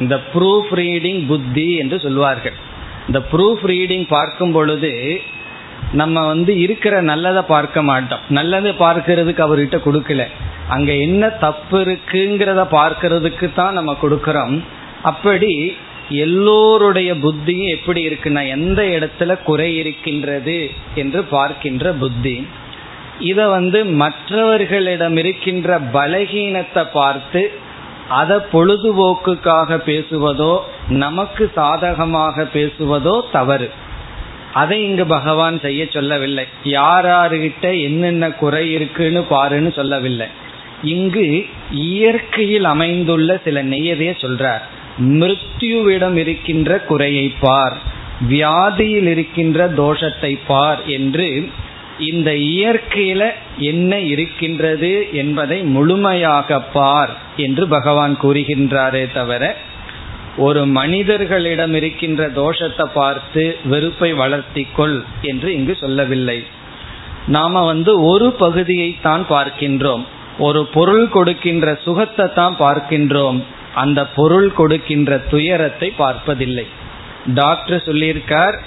[0.00, 2.56] இந்த ப்ரூஃப் ரீடிங் புத்தி என்று சொல்வார்கள்.
[3.06, 5.20] இந்த ப்ரூஃப் ரீடிங் பார்க்கும் பொழுது
[5.92, 8.18] நம்ம வந்து இருக்கிற நல்லதை பார்க்க மாட்டோம்.
[8.28, 10.24] நல்லதை பார்க்கறதுக்கு அவர்கிட்ட கொடுக்கல.
[10.68, 14.62] அங்க என்ன தப்பு இருக்குங்கிறத பார்க்கறதுக்கு தான் நம்ம கொடுக்கறோம்.
[15.02, 15.76] அப்படி
[16.08, 22.46] எல்லோருடைய புத்தியும் எப்படி இருக்குன்னா எந்த இடத்துல குறை இருக்கின்றது என்று பார்க்கின்ற புத்தி.
[23.20, 27.42] இத வந்து மற்றவர்களிடம் இருக்கின்ற பலகீனத்தை பார்த்து
[28.08, 33.70] அதை பொழுதுபோக்குக்காக பேசுவதோ நமக்கு சாதகமாக பேசுவதோ தவறு.
[34.52, 36.44] அதை இங்கு பகவான் செய்ய சொல்லவில்லை.
[36.62, 40.26] யார் யாருகிட்ட என்னென்ன குறை இருக்குன்னு பாருன்னு சொல்லவில்லை.
[40.82, 44.64] இங்கு இயற்கையில் அமைந்துள்ள சில நெய்யதைய சொல்றார்.
[44.98, 47.76] மிருத்யுவிடம் இருக்கின்ற குறையை பார்
[48.28, 51.48] வியாதியில் இருக்கின்ற தோஷத்தை பார் என்று
[51.98, 59.56] இந்த இயற்கையில என்ன இருக்கின்றது என்பதை முழுமையாக பார் என்று பகவான் கூறுகின்றாரே தவிர
[60.36, 66.44] ஒரு மனிதர்களிடம் இருக்கின்ற தோஷத்தை பார்த்து வெறுப்பை வளர்த்திக்கொள் என்று இங்கு சொல்லவில்லை.
[67.26, 70.04] நாம வந்து ஒரு பகுதியை தான் பார்க்கின்றோம்.
[70.38, 73.44] ஒரு பொருள் கொடுக்கின்ற சுகத்தை தான் பார்க்கின்றோம்.
[73.74, 76.66] அந்த பொருள் கொடுக்கின்ற துயரத்தை பார்ப்பதில்லை.
[77.34, 78.58] டாக்டர் சொல்லியிருக்கார்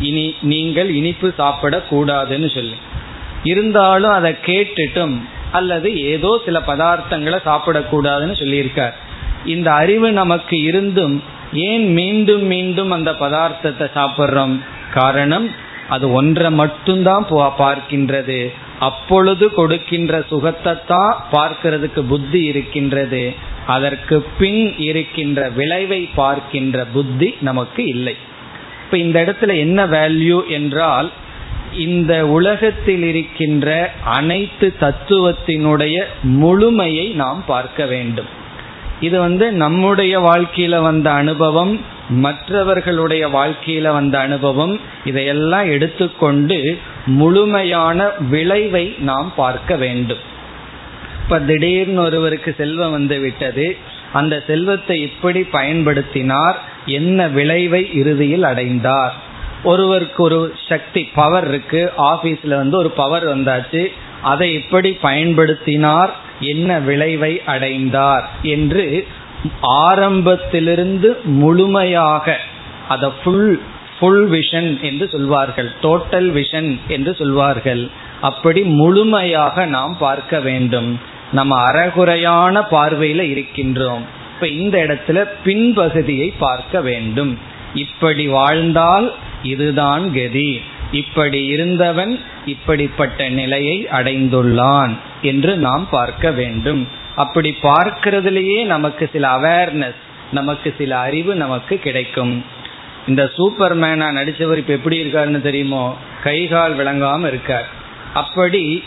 [0.00, 2.76] இனி நீங்கள் இனிப்பு சாப்பிடக்கூடாதுன்னு சொல்லி.
[3.42, 5.16] இருந்தாலும் அதை கேட்டுட்டும்
[5.52, 8.96] அல்லது ஏதோ சில பதார்த்தங்களை சாப்பிடக்கூடாதுன்னு சொல்லியிருக்கார்.
[9.44, 14.60] இந்த அறிவு நமக்கு இருந்தும் ஏன் மீண்டும் மீண்டும் அந்த பதார்த்தத்தை சாப்பிட்றோம்?
[14.94, 15.50] காரணம்
[15.88, 17.26] அது ஒன்றை மட்டும்தான்
[17.58, 18.52] பார்க்கின்றது.
[18.78, 23.34] அப்பொழுது கொடுக்கின்ற சுகத்தை தான் பார்க்கிறதுக்கு புத்தி இருக்கின்றது.
[23.66, 28.16] அதற்கு பின் இருக்கின்ற விளைவை பார்க்கின்ற புத்தி நமக்கு இல்லை.
[28.86, 31.08] இப்ப இந்த இடத்துல என்ன வேல்யூ என்றால்
[31.76, 33.68] இந்த உலகத்தில் இருக்கின்ற
[34.04, 38.28] அனைத்து தத்துவத்தினுடைய முழுமையை நாம் பார்க்க வேண்டும்.
[39.00, 49.32] இது வந்து நம்முடைய வாழ்க்கையில வந்த அனுபவம் மற்றவர்களுடைய வாழ்க்கையில வந்த அனுபவம் இதையெல்லாம் எடுத்துக்கொண்டு முழுமையான விளைவை நாம்
[49.36, 50.22] பார்க்க வேண்டும்.
[51.22, 53.76] இப்ப திடீர்னு ஒருவருக்கு செல்வம் வந்து விட்டது
[54.12, 59.14] அந்த செல்வத்தை எப்படி பயன்படுத்தினார் என்ன விளைவை இறுதியில் அடைந்தார்?
[59.64, 61.92] ஒருவருக்கு ஒரு சக்தி பவர் இருக்கு.
[61.98, 63.86] ஆபீஸ்ல வந்து ஒரு பவர் வந்தாச்சு.
[64.22, 66.10] அதை எப்படி பயன்படுத்தினார்.
[66.40, 68.30] என்ன விளைவை அடைந்தார்?
[68.42, 69.06] என்று
[69.60, 72.38] ஆரம்பத்திலிருந்து முழுமையாக
[72.88, 73.62] அதை ஃபுல்
[74.00, 75.70] ஃபுல் விஷன் என்று சொல்வார்கள்.
[75.82, 77.90] டோட்டல் விஷன் என்று சொல்வார்கள்.
[78.20, 81.00] அப்படி முழுமையாக நாம் பார்க்க வேண்டும்.
[81.32, 84.15] நம்ம அறகுறையான பார்வையில இருக்கின்றோம்.
[84.36, 87.38] இப்ப இந்த இடத்துல பின்பகுதியை பார்க்க வேண்டும்.
[87.74, 90.60] இப்படி வாழ்ந்தால் இதுதான் கதி.
[90.92, 96.88] இப்படி இருந்தவன் இப்படிப்பட்ட நிலையை அடைந்துள்ளான் என்று நாம் பார்க்க வேண்டும்.
[97.16, 99.94] அப்படி பார்க்கிறதுலேயே நமக்கு சில அவேர்னஸ்
[100.32, 102.44] நமக்கு சில அறிவு நமக்கு கிடைக்கும்.
[103.08, 105.96] இந்த சூப்பர் மேனா நடிச்சவர் இப்ப எப்படி இருக்காருன்னு தெரியுமோ?
[106.22, 107.68] கைகால் விளங்காம இருக்கார்.
[108.14, 108.84] அப்படி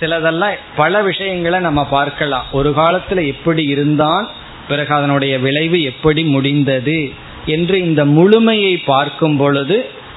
[0.00, 2.44] சிலதெல்லாம் பல விஷயங்களை நம்ம பார்க்கலாம்.
[2.52, 4.28] ஒரு காலத்துல எப்படி இருந்தான்
[4.70, 6.98] பிறகு அதனுடைய விளைவு எப்படி முடிந்தது
[7.46, 9.76] என்று இந்த முழுமையை பார்க்கும் பொழுது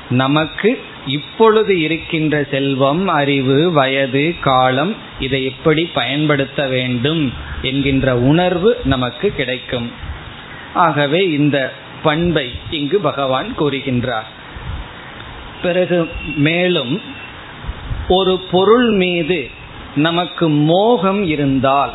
[0.10, 0.70] நமக்கு
[1.08, 7.24] இப்பொழுது இருக்கின்ற செல்வம் அறிவு வயது காலம் இதை எப்படி பயன்படுத்த வேண்டும்
[7.62, 9.88] என்கின்ற உணர்வு நமக்கு கிடைக்கும்.
[10.86, 11.58] ஆகவே இந்த
[12.04, 14.30] பண்பை இங்கு பகவான் கூறுகின்றார்.
[15.62, 16.00] பிறகு
[16.48, 16.94] மேலும்
[18.10, 19.40] ஒரு பொருள் மீது
[19.96, 21.94] நமக்கு மோகம் இருந்தால்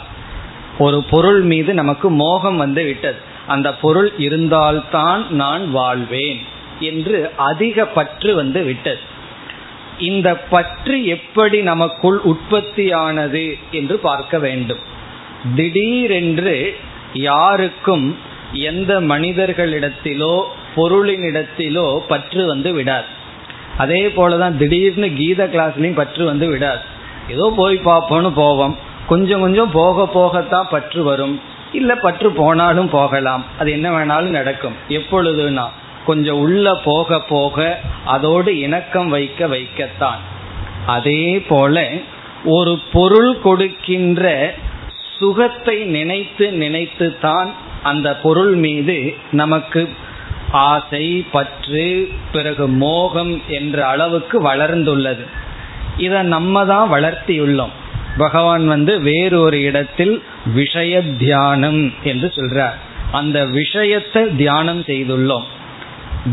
[0.79, 3.17] ஒரு பொருள் மீது நமக்கு மோகம் வந்து விட்டது.
[3.47, 6.41] அந்த பொருள் இருந்தால்தான் நான் வாழ்வேன்
[6.81, 8.99] என்று அதிக பற்று வந்து விட்டது.
[9.99, 14.79] இந்த பற்று எப்படி நமக்குள் உற்பத்தியானது என்று பார்க்க வேண்டும்.
[15.55, 16.77] திடீரென்று
[17.13, 18.19] யாருக்கும்
[18.53, 20.43] எந்த மனிதர்களிடத்திலோ
[20.77, 23.09] பொருளினிடத்திலோ பற்று வந்து விடாது.
[23.77, 26.85] அதே போலதான் திடீர்னு கீத கிளாஸ்லயும் பற்று வந்து விடாது.
[27.29, 28.77] ஏதோ போய் பார்ப்போம்னு போவோம்.
[29.09, 31.41] கொஞ்சம் கொஞ்சம் போக போகத்தான் பற்று வரும்.
[31.73, 33.45] இல்ல பற்று போனாலும் போகலாம்.
[33.59, 34.77] அது என்ன வேணாலும் நடக்கும்.
[34.89, 35.67] எப்பொழுதுனா
[36.07, 40.21] கொஞ்சம் உள்ள போக போக அதோடு இணக்கம் வைக்க வைக்கத்தான்.
[40.87, 41.87] அதே போல
[42.45, 44.55] ஒரு பொருள் கொடுக்கின்ற
[45.19, 49.89] சுகத்தை நினைத்து நினைத்து தான் அந்த பொருள் மீது நமக்கு
[50.51, 55.27] ஆசை பற்று பிறகு மோகம் என்ற அளவுக்கு வளர்ந்துள்ளது.
[55.97, 57.75] இதை நம்ம தான் வளர்த்தியுள்ளோம்.
[58.17, 60.23] பகவான் வந்து வேறொரு இடத்தில்
[60.55, 62.75] விஷய தியானம் என்று சொல்றார்.
[63.13, 65.45] அந்த விஷயத்தை தியானம் செய்துள்ளோம்.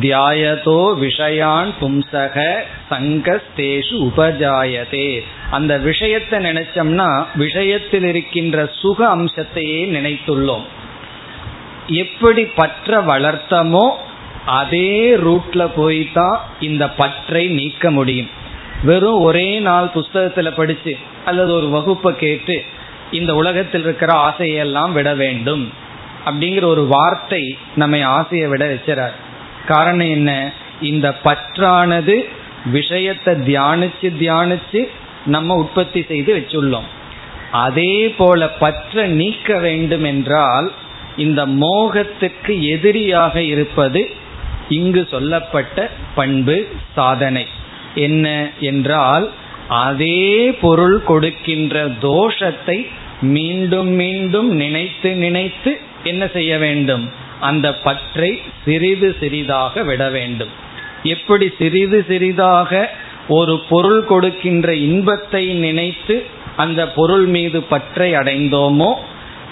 [0.01, 2.55] தியாயதோ விஷயான் பும்சக
[2.89, 5.23] சங்கஸ்தேஷு உபஜாயதே.
[5.51, 10.65] அந்த விஷயத்தை நினைச்சோம்னா விஷயத்தில் இருக்கின்ற சுக அம்சத்தையே நினைத்துள்ளோம்.
[11.87, 13.89] எப்படி பற்ற வளர்த்தமோ
[14.45, 18.29] அதே ரூட்ல போய் தான் இந்த பற்றை நீக்க முடியும்.
[18.83, 22.63] வெறும் ஒரே நாள் புஸ்தகத்துல படிச்சு அல்லது ஒரு வகுப்பை கேட்டு
[23.11, 25.73] இந்த உலகத்தில் இருக்கிற ஆசையெல்லாம் விட வேண்டும்
[26.25, 29.11] அப்படிங்கிற ஒரு வார்த்தை நம்ம ஆசையை விட வச்சிறார்.
[29.67, 30.51] காரணம் என்ன?
[30.81, 32.25] இந்த பற்றானது
[32.65, 34.87] விஷயத்தை தியானிச்சு தியானிச்சு
[35.25, 36.87] நம்ம உற்பத்தி செய்து வச்சுள்ளோம்.
[37.51, 40.71] அதே போல பற்ற நீக்க வேண்டும் என்றால்
[41.17, 44.13] இந்த மோகத்துக்கு எதிரியாக இருப்பது
[44.69, 47.47] இங்கு சொல்லப்பட்ட பண்பு சாதனை.
[47.95, 49.31] என்ன என்றால்
[49.67, 52.85] அதே பொருள் கொடுக்கின்ற தோஷத்தை
[53.21, 57.11] மீண்டும் மீண்டும் நினைத்து நினைத்து என்ன செய்ய வேண்டும்?
[57.39, 60.49] அந்த பற்றை சிறிது சிறிதாக விட வேண்டும்.
[61.03, 62.89] எப்படி சிறிது சிறிதாக
[63.27, 66.23] ஒரு பொருள் கொடுக்கின்ற இன்பத்தை நினைத்து
[66.55, 68.93] அந்த பொருள் மீது பற்றை அடைந்தோமோ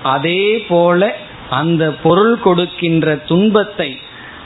[0.02, 1.16] அதே போல
[1.50, 3.98] அந்த பொருள் கொடுக்கின்ற துன்பத்தை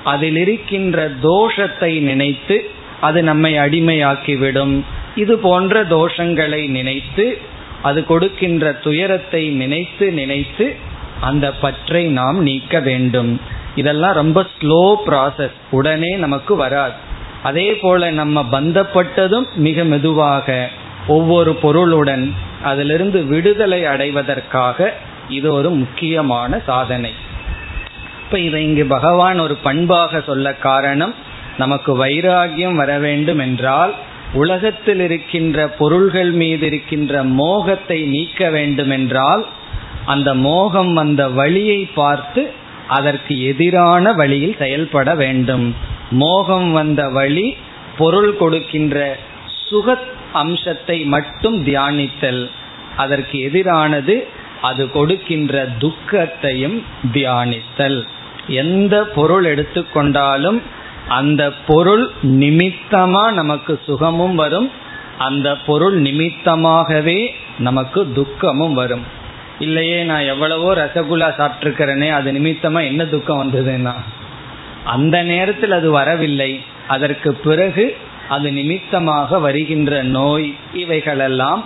[0.03, 2.69] அதில் இருக்கின்ற தோஷத்தை நினைத்து
[3.01, 4.83] அது நம்மை அடிமையாக்கிவிடும்.
[5.15, 7.37] இது போன்ற தோஷங்களை நினைத்து
[7.81, 10.75] அது கொடுக்கின்ற துயரத்தை நினைத்து நினைத்து
[11.19, 13.41] அந்த பற்றை நாம் நீக்க வேண்டும்.
[13.75, 16.93] இதெல்லாம் ரொம்ப ஸ்லோ ப்ராசஸ் உடனே நமக்கு வராது.
[17.43, 20.69] அதே போல நம்ம பந்தப்பட்டதும் மிக மெதுவாக
[21.07, 22.33] ஒவ்வொரு பொருளுடன்
[22.63, 24.93] அதிலிருந்து விடுதலை அடைவதற்காக
[25.29, 27.13] இது ஒரு முக்கியமான சாதனை.
[28.23, 31.13] இப்ப இதை இங்கு பகவான் ஒரு பண்பாக சொல்ல காரணம்
[31.57, 33.93] நமக்கு வைராகியம் வர வேண்டும் என்றால்
[34.33, 39.43] உலகத்தில் இருக்கின்ற பொருள்கள் மீது இருக்கின்ற மோகத்தை நீக்க வேண்டும் என்றால்
[40.05, 42.41] அந்த மோகம் வந்த வழியை பார்த்து
[42.87, 45.65] அதற்கு எதிரான வழியில் செயல்பட வேண்டும்.
[46.09, 47.47] மோகம் வந்த வழி
[47.97, 49.17] பொருள் கொடுக்கின்ற
[49.69, 49.97] சுக
[50.33, 52.43] அம்சத்தை மட்டும் தியானித்தல்.
[52.95, 54.15] அதற்கு எதிரானது
[54.61, 56.77] அது கொடுக்கின்ற துக்கத்தையும்
[57.13, 57.99] தியானித்தல்.
[58.47, 60.59] எந்த பொருள் எடுத்துக்கொண்டாலும்
[61.07, 64.71] அந்த பொருள் நிமித்தமா நமக்கு சுகமும் வரும்.
[65.17, 67.27] அந்த பொருள் நிமித்தமாகவே
[67.59, 69.01] நமக்கு துக்கமும் வரும்.
[69.59, 73.93] இல்லையே நான் எவ்வளவோ ரசகுல்லா சாப்பிட்டுருக்கிறேனே அது நிமித்தமா என்ன துக்கம் வந்ததுன்னா?
[74.85, 76.63] அந்த நேரத்தில் அது வரவில்லை.
[76.87, 77.97] அதற்கு பிறகு
[78.29, 81.63] அது நிமித்தமாக வருகின்ற நோய் இவைகளெல்லாம்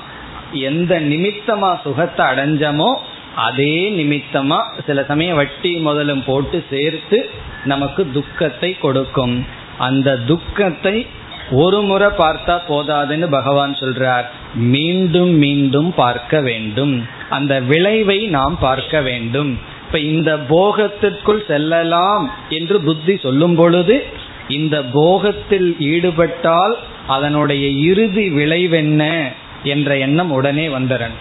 [0.51, 2.95] எந்த நிமித்தமா சுகத்தை அடைஞ்சமோ
[3.35, 7.29] அதே நிமித்தமா சில சமயம் வட்டி முதலும் போட்டு சேர்த்து
[7.65, 9.45] நமக்கு துக்கத்தை கொடுக்கும்.
[9.77, 11.07] அந்த துக்கத்தை
[11.51, 14.23] ஒரு முறை பார்த்தா போதாதுன்னு பகவான் சொல்றார்.
[14.55, 17.07] மீண்டும் மீண்டும் பார்க்க வேண்டும்.
[17.29, 19.59] அந்த விளைவை நாம் பார்க்க வேண்டும்.
[19.85, 24.05] இப்ப இந்த போகத்திற்குள் செல்லலாம் என்று புத்தி சொல்லும் பொழுது
[24.47, 26.75] இந்த போகத்தில் ஈடுபட்டால்
[27.07, 29.31] அதனுடைய இறுதி விளைவென்ன
[29.63, 31.11] என்ற எண்ணம் உடனே வந்தரன்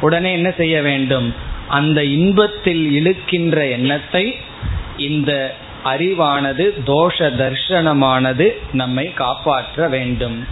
[0.00, 1.52] உடனே என்ன செய்ய வேண்டும்?
[1.68, 4.36] அந்த இன்பத்தில் இழுக்கின்ற எண்ணத்தை
[4.96, 10.46] இந்த அறிவானது தோஷ தர்ஷனமானது நம்மை காப்பாற்ற வேண்டும்.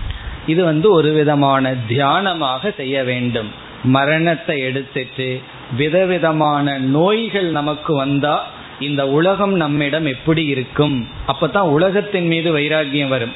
[0.47, 3.51] இது வந்து ஒரு விதமான தியானமாக செய்ய வேண்டும்.
[3.85, 5.41] மரணத்தை எடுத்துட்டு
[5.77, 8.47] விதவிதமான நோய்கள் நமக்கு வந்தா
[8.81, 11.09] இந்த உலகம் நம்மிடம் எப்படி இருக்கும்?
[11.27, 13.33] அப்பதான் உலகத்தின் மீது வைராகியம் வரும்.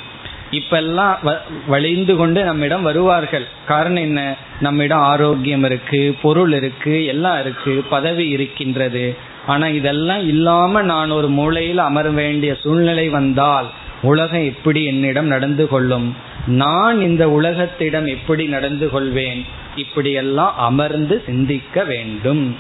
[0.51, 3.47] இப்பெல்லாம் வழிந்து கொண்டு நம்மிடம் வருவார்கள்.
[3.67, 4.35] காரணம் என்ன?
[4.61, 9.17] நம்மிடம் ஆரோக்கியம் இருக்கு பொருள் இருக்கு எல்லாம் இருக்கு பதவி இருக்கின்றது.
[9.47, 13.67] ஆனா இதெல்லாம் இல்லாம நான் ஒரு மூளையில் அமர வேண்டிய சூழ்நிலை வந்தால்
[14.03, 16.17] உலகம் எப்படி என்னிடம் நடந்து கொள்ளும்?
[16.47, 19.45] நான் இந்த உலகத்திடம் எப்படி நடந்து கொள்வேன்?
[19.77, 22.57] இப்படியெல்லாம் அமர்ந்து சிந்திக்க வேண்டும்.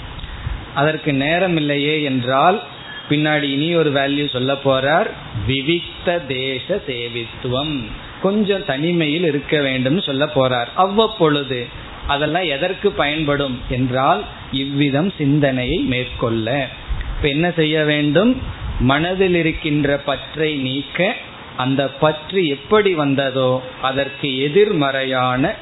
[0.74, 2.62] அதற்கு நேரம் இல்லையே என்றால்
[3.10, 5.06] பின்னாடி இனி ஒரு வேல்யூ சொல்ல போறார்.
[5.48, 7.82] விவிக்த தேச சேவித்துவம்.
[8.22, 10.66] கொஞ்சம் தனிமையில் இருக்க வேண்டும் சொல்ல போறார்.
[10.74, 11.66] அவ்வப்பொழுது
[12.06, 16.68] அதெல்லாம் எதற்கு பயன்படும் என்றால் இவ்விதம் சிந்தனையை மேற்கொள்ள.
[17.16, 18.40] இப்ப என்ன செய்ய வேண்டும்?
[18.80, 21.16] மனதில் இருக்கின்ற பற்றை நீக்க
[21.56, 25.54] அந்த பற்று எப்படி வந்ததோ அதற்கு எதிர்மறையான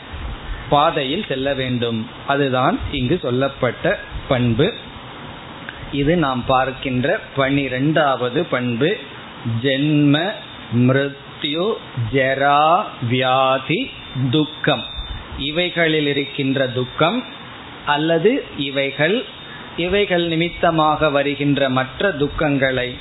[0.68, 2.07] பாதையில் செல்ல வேண்டும்.
[2.26, 4.74] அதுதான் இங்கு சொல்லப்பட்ட பண்பு.
[5.92, 8.97] இது நாம் பார்க்கின்ற பனிரெண்டாவது பண்பு.
[9.62, 10.33] ஜென்ம
[10.77, 11.73] மிருத்யு
[12.12, 13.90] ஜரா வியாதி
[14.31, 14.85] துக்கம்.
[15.38, 17.23] இவைகளில் இருக்கின்ற துக்கம்
[17.87, 19.25] அல்லது இவைகள்
[19.77, 22.94] இவைகள் நிமித்தமாக வருகின்ற மற்ற துக்கங்களை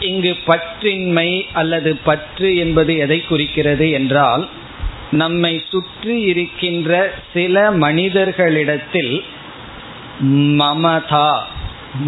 [0.00, 4.48] இங்கு பற்றின்மை அல்லது பற்று என்பது எதை குறிக்கிறது என்றால்
[5.10, 9.14] நம்மை சுற்றி இருக்கின்ற சில மனிதர்களிடத்தில்
[10.60, 11.30] மமதா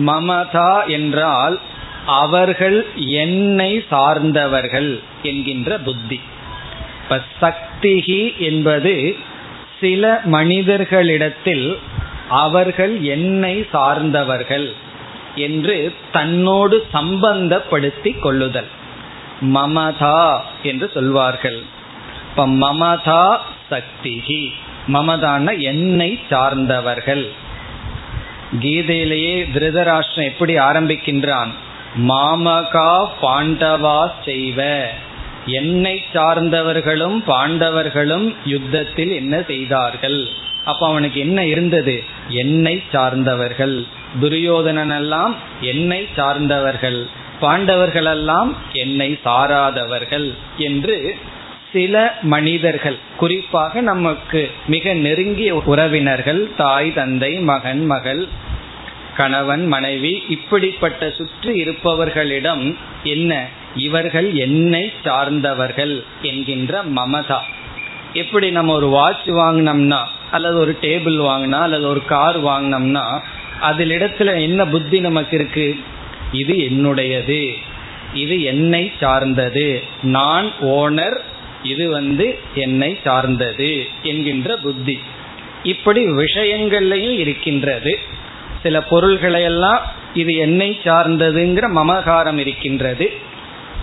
[0.07, 1.61] மமதா என்றால்
[2.07, 4.91] அவர்கள் என்னை சார்ந்தவர்கள்
[5.23, 6.21] என்கின்ற புத்தி.
[7.03, 9.17] இப்ப சக்திகி என்பது
[9.81, 11.79] சில மனிதர்களிடத்தில்
[12.29, 14.73] அவர்கள் என்னை சார்ந்தவர்கள்
[15.35, 18.69] என்று தன்னோடு சம்பந்தப்படுத்தி கொள்ளுதல்.
[19.41, 21.63] மமதா என்று சொல்வார்கள்.
[22.31, 23.39] இப்ப மமதா
[23.71, 24.49] சக்திகி
[24.89, 27.31] மமதான என்னை சார்ந்தவர்கள்.
[28.61, 31.49] கீதையிலேயே திருதராஷ்டிரம் எப்படி ஆரம்பிக்கின்றான்?
[31.99, 34.87] மாமகா பாண்டவா செய்வ.
[35.47, 40.29] என்னை சார்ந்தவர்களும் பாண்டவர்களும் யுத்தத்தில் என்ன செய்தார்கள்?
[40.65, 42.03] அப்ப அவனுக்கு என்ன இருந்தது?
[42.29, 43.85] என்னை சார்ந்தவர்கள்.
[44.21, 47.07] துரியோதனன் எல்லாம் என்னை சார்ந்தவர்கள்.
[47.41, 51.17] பாண்டவர்கள் எல்லாம் என்னை சாராதவர்கள் என்று
[51.73, 58.29] சில மனிதர்கள் குறிப்பாக நமக்கு மிக நெருங்கிய உறவினர்கள் தாய் தந்தை மகன் மகள்
[59.17, 63.49] கணவன் மனைவி இப்படிப்பட்ட சுற்றி இருப்பவர்களிடம் என்ன?
[63.77, 67.39] இவர்கள் என்னை சார்ந்தவர்கள் என்கின்ற மமதா.
[68.13, 73.21] எப்படி நம்ம ஒரு வாட்ச் வாங்கினோம்னா அல்லது ஒரு டேபிள் வாங்கினா அல்லது ஒரு கார் வாங்கினோம்னா
[73.61, 75.77] அதில் இடத்துல என்ன புத்தி நமக்கு இருக்கு?
[76.33, 77.53] இது என்னுடையது.
[78.15, 79.83] இது என்னை சார்ந்தது.
[80.03, 81.21] நான் ஓனர்
[81.63, 85.01] இது வந்து என்னை சார்ந்தது என்கின்ற புத்தி.
[85.63, 87.99] இப்படி விஷயங்கள்லையும் இருக்கின்றது.
[88.63, 89.79] சில பொருள்களையெல்லாம்
[90.15, 93.35] இது என்னை சார்ந்ததுங்கிற மமகாரம் இருக்கின்றது.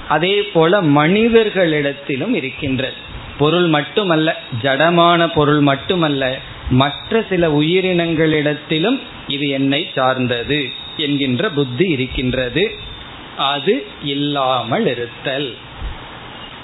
[0.07, 2.93] அதே போல மனிதர்களிடத்திலும் இருக்கின்றது.
[3.37, 6.37] பொருள் மட்டுமல்ல ஜடமான பொருள் மட்டுமல்ல
[6.69, 12.75] மற்ற சில உயிரினங்களிடத்திலும் இது என்னை சார்ந்தது என்கின்ற புத்தி இருக்கின்றது.
[13.37, 15.55] அது இல்லாமல் இருத்தல்.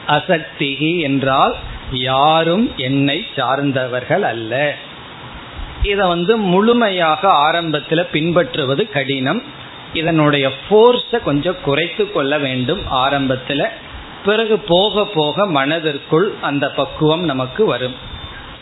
[0.07, 1.55] அசக்திகி என்றால்
[1.91, 4.75] யாரும் என்னை சார்ந்தவர்கள் அல்ல.
[5.83, 9.43] இதை வந்து முழுமையாக ஆரம்பத்தில் பின்பற்றுவது கடினம்.
[9.93, 13.63] இதனுடைய ஃபோர்ஸை கொஞ்சம் குறைத்து கொள்ள வேண்டும் ஆரம்பத்தில்.
[14.25, 17.95] பிறகு போக போக மனதிற்குள் அந்த பக்குவம் நமக்கு வரும்.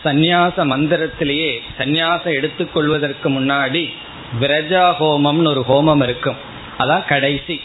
[0.04, 3.92] சந்நியாச மந்திரத்திலேயே சந்நியாசம் எடுத்துக்கொள்வதற்கு முன்னாடி
[4.40, 6.36] விரஜா ஹோமம்னு ஒரு ஹோமம் இருக்கும்.
[6.78, 7.60] அதான் கடைசி.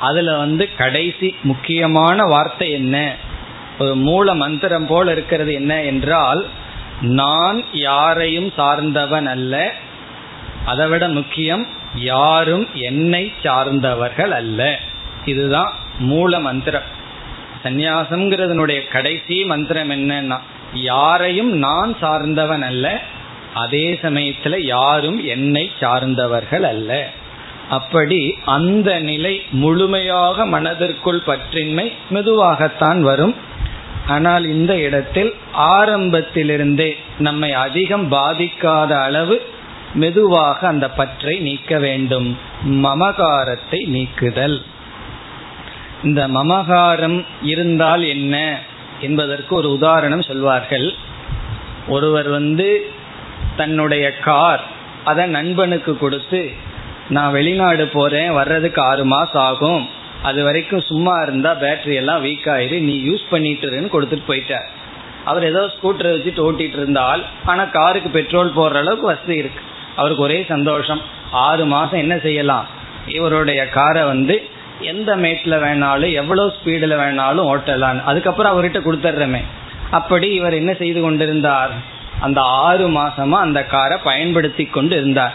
[0.00, 3.14] அதுல வந்து கடைசி முக்கியமான வார்த்தை என்ன?
[3.78, 6.46] ஒரு மூல மந்திரம் போல் இருக்கிறது என்ன என்றால்
[7.00, 9.72] நான் யாரையும் சார்ந்தவன் அல்ல.
[10.64, 14.78] அதை விட முக்கியம் யாரும் என்னை சார்ந்தவர்கள் அல்ல.
[15.24, 16.82] இதுதான் மூல மந்திரம்.
[17.64, 20.38] சந்நியாசம்ங்கிறதுனுடைய கடைசி மந்திரம் என்னன்னா
[20.72, 23.00] யாரையும் நான் சார்ந்தவன் அல்ல
[23.54, 27.08] அதே சமயத்துல யாரும் என்னை சார்ந்தவர்கள் அல்ல.
[27.68, 33.34] அப்படி அந்த நிலை முழுமையாக மனதிற்குள் பற்றின்மை மெதுவாகத்தான் வரும்.
[34.06, 39.50] ஆனால் இந்த இடத்தில் ஆரம்பத்திலிருந்தே நம்மை அதிகம் பாதிக்காத அளவு
[39.96, 42.38] மெதுவாக அந்த பற்றை நீக்க வேண்டும்.
[42.64, 44.62] மமகாரத்தை நீக்குதல்.
[46.04, 48.58] இந்த மமகாரம் இருந்தால் என்ன
[49.00, 50.94] என்பதற்கு ஒரு உதாரணம் சொல்வார்கள்.
[51.88, 52.90] ஒருவர் வந்து
[53.56, 54.64] தன்னுடைய கார்
[55.04, 56.50] அதை நண்பனுக்கு கொடுத்து
[57.08, 59.88] நான் வெளிநாடு போறேன் வர்றதுக்கு ஆறு மாசம் ஆகும்.
[60.22, 62.78] அது வரைக்கும் சும்மா இருந்தா பேட்டரி எல்லாம் வீக் ஆயிரு.
[62.80, 64.68] நீ யூஸ் பண்ணிட்டுருன்னு கொடுத்துட்டு போயிட்டார்.
[65.24, 69.62] அவர் ஏதோ ஸ்கூட்டரை வச்சுட்டு ஓட்டிட்டு இருந்தால் ஆனா காருக்கு பெட்ரோல் போடுற அளவுக்கு வசதி இருக்கு.
[69.96, 71.00] அவருக்கு ஒரே சந்தோஷம்.
[71.30, 72.66] ஆறு மாசம் என்ன செய்யலாம்?
[73.06, 74.48] இவருடைய காரை வந்து
[74.80, 78.04] எந்த மேட்ல வேணாலும் எவ்வளவு ஸ்பீடில் வேணாலும் ஓட்டலாம்.
[78.04, 79.42] அதுக்கப்புறம் அவர்கிட்ட கொடுத்துட்றமே.
[79.90, 81.70] அப்படி இவர் என்ன செய்து கொண்டிருந்தார்?
[82.20, 85.34] அந்த ஆறு மாசமா அந்த காரை பயன்படுத்தி கொண்டு இருந்தார்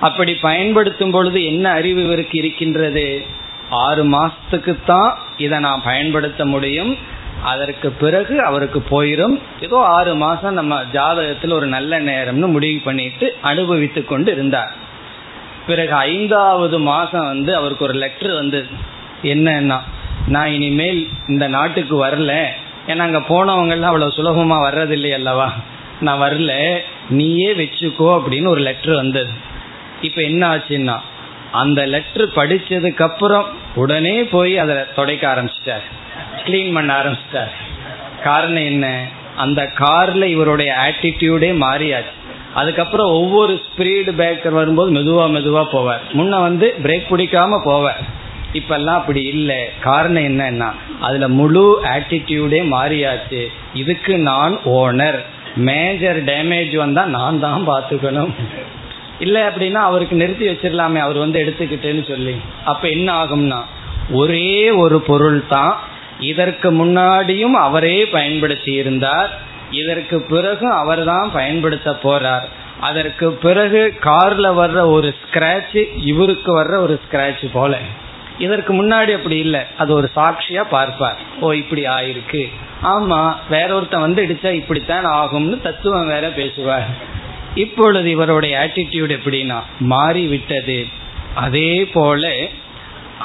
[0.00, 3.26] அப்படி பயன்படுத்தும் பொழுது என்ன அறிவு இவருக்கு இருக்கின்றது?
[3.70, 6.98] ஆறு மாசத்துக்கு தான் இதை நான் பயன்படுத்த முடியும்.
[7.42, 9.38] அதற்கு பிறகு அவருக்கு போயிரும்.
[9.60, 14.72] ஏதோ ஆறு மாசம் நம்ம ஜாதகத்தில் ஒரு நல்ல நேரம்னு முடிவு பண்ணிட்டு அனுபவித்து கொண்டு இருந்தார்
[15.66, 18.66] பிறகு ஐந்தாவது மாசம் வந்து அவருக்கு ஒரு லெட்டர் வந்து
[19.22, 19.78] என்னன்னா
[20.26, 22.44] நான் இனிமேல் இந்த நாட்டுக்கு வரல.
[22.86, 25.52] ஏன்னா அங்கே போனவங்கெல்லாம் அவ்வளோ சுலபமாக வர்றதில்லை அல்லவா?
[26.00, 26.80] நான் வரல.
[27.10, 29.30] நீயே வச்சுக்கோ அப்படின்னு ஒரு லெட்ரு வந்தது.
[30.00, 30.98] இப்போ என்ன ஆச்சுன்னா
[31.50, 35.82] அந்த லெட்ரு படித்ததுக்கப்புறம் உடனே போய் அதை துடைக்க ஆரம்பிச்சிட்டார்.
[36.46, 37.52] கிளீன் பண்ண ஆரம்பிச்சிட்டார்.
[38.22, 39.04] காரணம் என்ன?
[39.36, 42.16] அந்த கார்ல இவருடைய ஆட்டிடியூடே மாறியாச்சு.
[42.54, 46.00] அதுக்கப்புறம் ஒவ்வொரு ஸ்பீடு பேக்கர் வரும்போது மெதுவா மெதுவா போவார்.
[46.12, 48.00] முன்ன வந்து பிரேக் பிடிக்காம போவார்.
[48.52, 49.68] இப்பெல்லாம் அப்படி இல்லை.
[49.80, 53.46] காரணம் என்னன்னா அதுல முழு ஆட்டிடியூடே மாறியாச்சு.
[53.74, 55.18] இதுக்கு நான் ஓனர்
[55.56, 58.32] மேஜர் டேமேஜ் வந்தா நான் தான் பார்த்துக்கணும்.
[59.18, 60.98] இல்லை அப்படின்னா அவருக்கு நிறுத்தி வச்சிடலாமே.
[60.98, 62.36] அவர் வந்து எடுத்துக்கிட்டேன்னு சொல்லி.
[62.64, 63.60] அப்ப என்ன ஆகும்னா
[64.10, 65.78] ஒரே ஒரு பொருள் தான்
[66.20, 69.38] இதற்கு முன்னாடியும் அவரே பயன்படுத்தி இருந்தார்
[69.70, 72.48] இதற்கு பிறகு அவர் தான் பயன்படுத்த போறார்.
[72.80, 77.78] அதற்கு பிறகு கார்ல வர்ற ஒரு ஸ்கிராட்ச் இவருக்கு வர்ற ஒரு ஸ்கிராட்ச் போல.
[78.38, 79.60] இதற்கு முன்னாடி அப்படி இல்லை.
[79.78, 81.18] அது ஒரு சாட்சியா பார்ப்பார்.
[81.40, 82.50] ஓ இப்படி ஆயிருக்கு.
[82.82, 86.86] ஆமா வேற ஒருத்தன் வந்து இடிச்சா இப்படித்தான் ஆகும்னு தத்துவம் வேற பேசுவார்.
[87.54, 90.86] இப்பொழுது இவருடைய ஆட்டிடியூட் எப்படின்னா மாறி விட்டது
[91.34, 92.34] அதே போல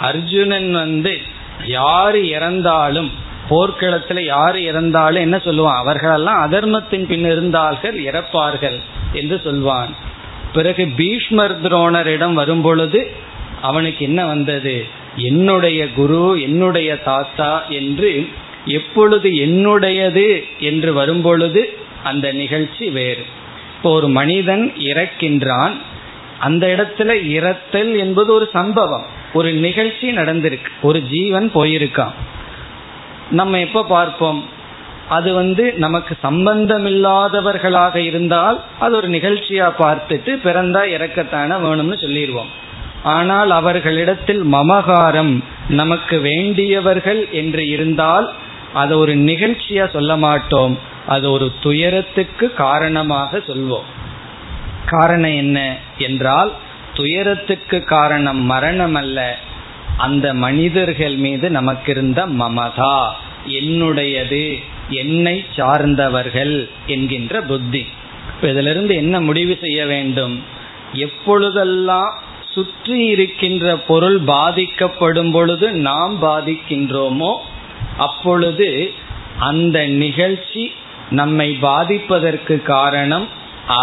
[0.01, 1.21] அர்ஜுனன் வந்து
[1.63, 3.11] யாரு இறந்தாலும்
[3.49, 5.75] போர்க்களத்துல யாரு இறந்தாலும் என்ன சொல்லுவான்?
[5.75, 8.79] அவர்களெல்லாம் அதர்மத்தின் பின் இருந்தார்கள் இறப்பார்கள்
[9.13, 9.95] என்று சொல்வான்.
[10.53, 13.11] பிறகு பீஷ்மர் துரோணரிடம் வரும்பொழுது
[13.61, 14.85] அவனுக்கு என்ன வந்தது?
[15.15, 18.29] என்னுடைய குரு என்னுடைய தாத்தா என்று
[18.65, 23.25] எப்பொழுது என்னுடையது என்று வரும்பொழுது அந்த நிகழ்ச்சி வேறு.
[23.77, 25.71] இப்போ ஒரு மனிதன் இறக்கின்றான்
[26.39, 29.05] அந்த இடத்துல இறத்தல் என்பது ஒரு சம்பவம்.
[29.35, 30.69] ஒரு நிகழ்ச்சி நடந்திருக்கு.
[30.81, 32.15] ஒரு ஜீவன் போயிருக்கான்.
[33.31, 34.41] நம்ம எப்ப பார்ப்போம்?
[35.09, 42.51] அது வந்து நமக்கு சம்பந்தமில்லாதவர்களாக இருந்தால் அது ஒரு நிகழ்ச்சியா பார்த்துட்டு பிறந்தா இறக்கத்தான வேணும்னு சொல்லிடுவோம்.
[43.03, 48.33] ஆனால் அவர்களிடத்தில் மமகாரம் நமக்கு வேண்டியவர்கள் என்று இருந்தால்
[48.73, 50.79] அதை ஒரு நிகழ்ச்சியா சொல்ல மாட்டோம்.
[51.07, 53.89] அது ஒரு துயரத்துக்கு காரணமாக சொல்வோம்.
[54.85, 55.77] காரணம் என்ன?
[55.97, 56.51] என்றால்
[56.95, 59.19] துயரத்துக்கு காரணம் மரணம் அல்ல
[59.97, 62.97] அந்த மனிதர்கள் மீது நமக்கு இருந்த மமதா
[63.59, 64.45] என்னுடையது
[65.01, 67.83] என்னை சார்ந்தவர்கள் என்கின்ற புத்தி.
[68.41, 70.35] இதிலிருந்து என்ன முடிவு செய்ய வேண்டும்?
[70.97, 72.13] எப்பொழுதெல்லாம்
[72.53, 77.33] சுற்றி இருக்கின்ற பொருள் பாதிக்கப்படும் பொழுது நாம் பாதிக்கின்றோமோ
[77.97, 78.69] அப்பொழுது
[79.39, 80.63] அந்த நிகழ்ச்சி
[81.09, 83.27] நம்மை பாதிப்பதற்கு காரணம்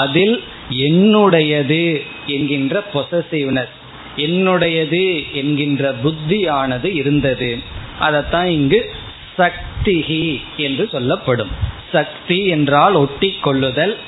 [0.00, 0.36] அதில்
[0.76, 3.76] என்னுடையது என்கின்ற பொசசிவ்னஸ்
[4.16, 7.58] என்னுடையது என்கின்ற புத்தியானது இருந்தது.
[7.98, 8.90] அதைத்தான் இங்கு
[9.38, 11.48] சக்திகி என்று சொல்லப்படும்.
[11.92, 13.98] சக்தி என்றால் ஒட்டி கொள்ளுதல்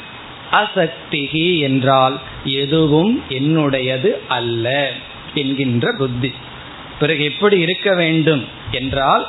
[0.52, 4.92] அசக்திகி என்றால் எதுவும் என்னுடையது அல்ல
[5.34, 6.32] என்கின்ற புத்தி.
[6.98, 9.26] பிறகு எப்படி இருக்க வேண்டும் என்றால்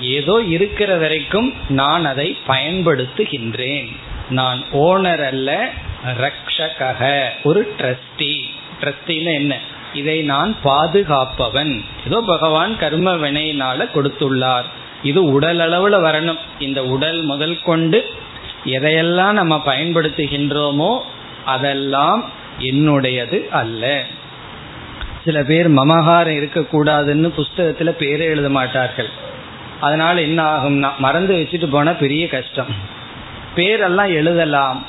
[0.00, 3.88] ஏதோ இருக்கிற வரைக்கும் நான் அதை பயன்படுத்துகின்றேன்.
[4.30, 5.68] நான் ஓனர் அல்ல
[6.04, 8.42] ரக்ஷக ஒரு ட்ரஸ்டி
[8.80, 9.58] ட்ரஸ்டின்னு என்ன?
[9.94, 11.84] இதை நான் பாதுகாப்பவன்.
[12.06, 14.62] ஏதோ பகவான் கர்ம வினையினால கொடுத்துள்ளார்.
[15.02, 16.38] இது உடல் அளவுல வரணும்.
[16.58, 18.04] இந்த உடல் முதல் கொண்டு
[18.64, 21.00] எதையெல்லாம் நம்ம பயன்படுத்துகின்றோமோ
[21.44, 24.02] அதெல்லாம் என்னுடையது அல்ல.
[25.24, 29.08] சில பேர் மமகாரம் இருக்கக்கூடாதுன்னு புஸ்தகத்துல பேரே எழுத மாட்டார்கள்.
[29.80, 32.93] அதனால என்ன ஆகும்னா மறந்து வச்சுட்டு போனா பெரிய கஷ்டம்.
[33.56, 34.86] பேரெல்லாம் எழுதலாம்.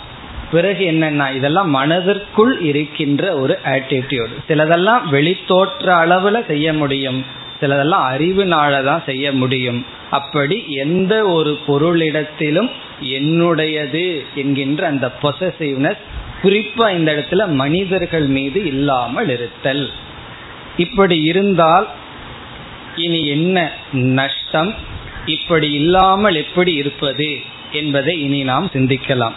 [0.51, 7.25] பிறகு என்னன்னா இதெல்லாம் மனதிற்குள் இருக்கின்ற ஒரு ஆட்டிடியூடு சிலதெல்லாம் வெளித்தோற்ற அளவுல செய்ய முடியும்.
[7.61, 9.85] சிலதெல்லாம் அறிவுனால தான் செய்ய முடியும்.
[10.11, 12.69] அப்படி எந்த ஒரு பொருளிடத்திலும்
[13.01, 16.01] என்னுடையது என்கின்ற அந்த பொசசிவ்னஸ்
[16.43, 19.89] குறிப்பா இந்த இடத்துல மனிதர்கள் மீது இல்லாமல் இருத்தல்.
[20.77, 21.87] இப்படி இருந்தால்
[22.95, 24.73] இனி என்ன நஷ்டம்?
[25.25, 29.31] இப்படி இல்லாமல் எப்படி இருப்பது என்பதை இனி நாம் சிந்திக்கலாம்.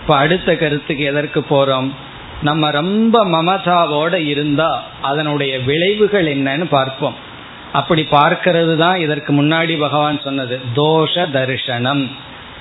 [0.00, 1.90] இப்ப அடுத்த கருத்துக்கு எதற்கு போறோம்?
[2.42, 7.14] நம்ம ரொம்ப மமதாவோட இருந்தா அதனுடைய விளைவுகள் என்னன்னு பார்ப்போம்.
[7.72, 12.10] அப்படி பார்க்கிறது தான் இதற்கு முன்னாடி பகவான் சொன்னது தோஷ தரிசனம்.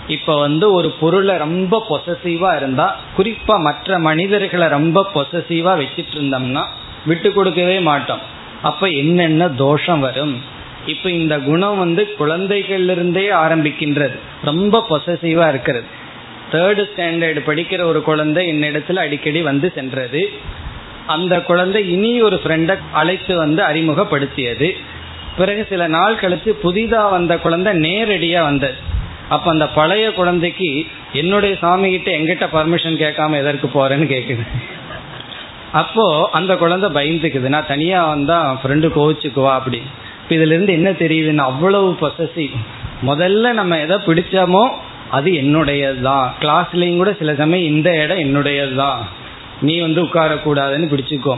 [0.08, 6.64] இப்ப வந்து ஒரு பொருளை ரொம்ப பொசசிவா இருந்தா குறிப்பா மற்ற மனிதர்களை ரொம்ப பொசசிவா வச்சிட்டு இருந்தோம்னா
[7.06, 8.20] விட்டு கொடுக்கவே மாட்டோம்.
[8.62, 10.42] அப்ப என்னென்ன தோஷம் வரும்?
[10.86, 14.18] இப்ப இந்த குணம் வந்து குழந்தைகள்ல இருந்தே ஆரம்பிக்கின்றது.
[14.44, 15.86] ரொம்ப பொசசிவா இருக்கிறது.
[16.52, 20.30] தேர்டு ஸ்டாண்டர்டு படிக்கிற ஒரு குழந்தை என்னிடத்துல அடிக்கடி வந்து சென்றது.
[21.08, 24.78] அந்த குழந்தை இனி ஒரு ஃப்ரெண்டை அழைத்து வந்து அறிமுகப்படுத்தியது.
[25.38, 28.74] பிறகு சில நாள் கழித்து புதிதாக வந்த குழந்தை நேரடியாக வந்தது.
[29.30, 34.46] அப்போ அந்த பழைய குழந்தைக்கு என்னுடைய சாமிகிட்ட எங்கிட்ட பர்மிஷன் கேட்காம எதற்கு போறேன்னு கேட்குது
[35.72, 37.40] அப்போ அந்த குழந்தை பயந்துக்குது.
[37.40, 39.82] நான் தனியாக வந்தா ஃப்ரெண்டு கோவிச்சுக்குவா அப்படி
[40.32, 42.54] இப்ப இதுல இருந்து என்ன தெரியுதுன்னு அவ்வளவு பொசசிவ்
[43.08, 44.62] முதல்ல நம்ம எதை பிடிச்சோமோ
[45.10, 49.02] அது என்னுடையது தான் கிளாஸ்லயும் கூட சில சமயம் இந்த இடம் என்னுடையது தான்
[49.62, 51.36] நீ வந்து உட்காரக்கூடாதுன்னு பிடிச்சிக்கோ.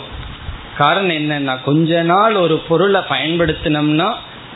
[0.78, 4.10] காரணம் என்னன்னா கொஞ்ச நாள் ஒரு பொருளை பயன்படுத்தினோம்னா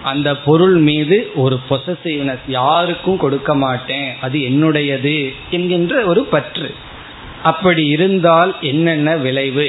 [0.03, 4.09] அந்த பொருள் மீது ஒரு பொசசிவ்னஸ் யாருக்கும் கொடுக்க மாட்டேன்.
[4.21, 6.69] அது என்னுடையது என்கின்ற ஒரு பற்று.
[7.43, 9.67] அப்படி இருந்தால் என்னென்ன விளைவு?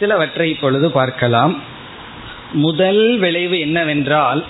[0.00, 1.56] சிலவற்றை இப்பொழுது பார்க்கலாம்.
[2.52, 4.44] முதல் விளைவு என்னவென்றால்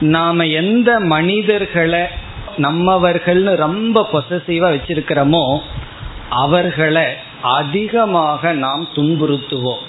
[0.00, 2.02] நாம எந்த மனிதர்களை
[2.56, 5.58] நம்மவர்கள்னு ரொம்ப பொசசிவா வச்சிருக்கிறோமோ
[6.28, 7.06] அவர்களை
[7.42, 9.82] அதிகமாக நாம் துன்புறுத்துவோம்.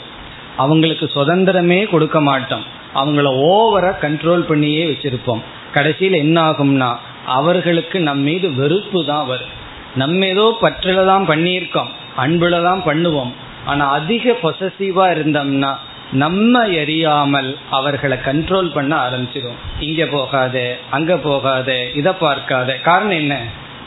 [0.57, 2.63] அவங்களுக்கு சுதந்திரமே கொடுக்க மாட்டோம்.
[2.95, 5.41] அவங்கள ஓவரா கண்ட்ரோல் பண்ணியே வச்சிருப்போம்.
[5.71, 6.95] கடைசியில் என்ன ஆகும்னா
[7.25, 9.53] அவர்களுக்கு நம் மீது வெறுப்பு தான் வரும்.
[9.95, 11.89] நம்ம ஏதோ பற்றில தான் பண்ணியிருக்கோம்.
[12.17, 13.31] அன்புல தான் பண்ணுவோம்.
[13.65, 15.77] ஆனா அதிக பொசசிவா இருந்தோம்னா
[16.11, 22.75] நம்ம எரியாமல் அவர்களை கண்ட்ரோல் பண்ண ஆரம்பிச்சிடும் இங்க போகாத அங்க போகாத இதை பார்க்காத.
[22.75, 23.39] காரணம் என்ன?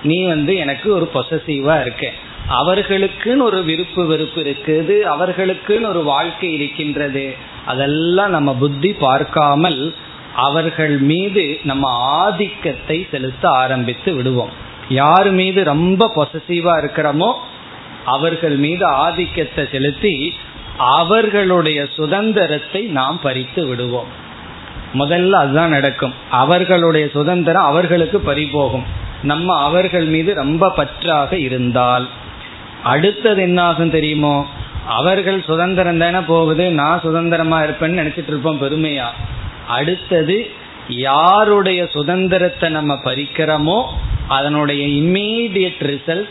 [0.03, 2.13] நீ வந்து எனக்கு ஒரு பொசசிவா இருக்க.
[2.49, 5.01] அவர்களுக்குன்னு ஒரு விருப்பு வெறுப்பு இருக்குது.
[5.01, 7.35] அவர்களுக்குன்னு ஒரு வாழ்க்கை இருக்கின்றது.
[7.67, 9.95] அதெல்லாம் நம்ம புத்தி பார்க்காமல்
[10.35, 14.51] அவர்கள் மீது நம்ம ஆதிக்கத்தை செலுத்த ஆரம்பித்து விடுவோம்.
[14.89, 17.33] யார் மீது ரொம்ப பொசசிவா இருக்கிறோமோ
[18.05, 20.35] அவர்கள் மீது ஆதிக்கத்தை செலுத்தி
[20.79, 24.07] அவர்களுடைய சுதந்திரத்தை நாம் பறித்து விடுவோம்.
[24.95, 26.15] முதல்ல அதுதான் நடக்கும்.
[26.31, 28.85] அவர்களுடைய சுதந்திரம் அவர்களுக்கு பறிபோகும்.
[29.23, 32.09] நம்ம அவர்கள் மீது ரொம்ப பற்றாக இருந்தால்.
[32.83, 34.47] அடுத்தது என்ன ஆகும் தெரியுமோ?
[34.87, 39.07] அவர்கள் சுதந்திரம் தானே போகுது நான் சுதந்திரமா இருப்பேன்னு நினைச்சிட்டு இருப்போம் பெருமையா?
[39.69, 40.51] அடுத்தது
[40.89, 43.85] யாருடைய சுதந்திரத்தை நம்ம பறிக்கிறோமோ
[44.29, 46.29] அதனுடைய இம்மீடியட் ரிசல்ட்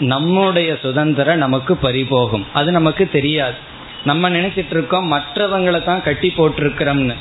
[0.00, 2.44] நம்முடைய சுதந்திரம் நமக்கு பறிபோகும்.
[2.52, 3.54] அது நமக்கு தெரியாது.
[4.04, 7.14] நம்ம நினைச்சிட்டு இருக்கோம் மற்றவங்களை தான் கட்டி போட்டிருக்கிறோம்னு.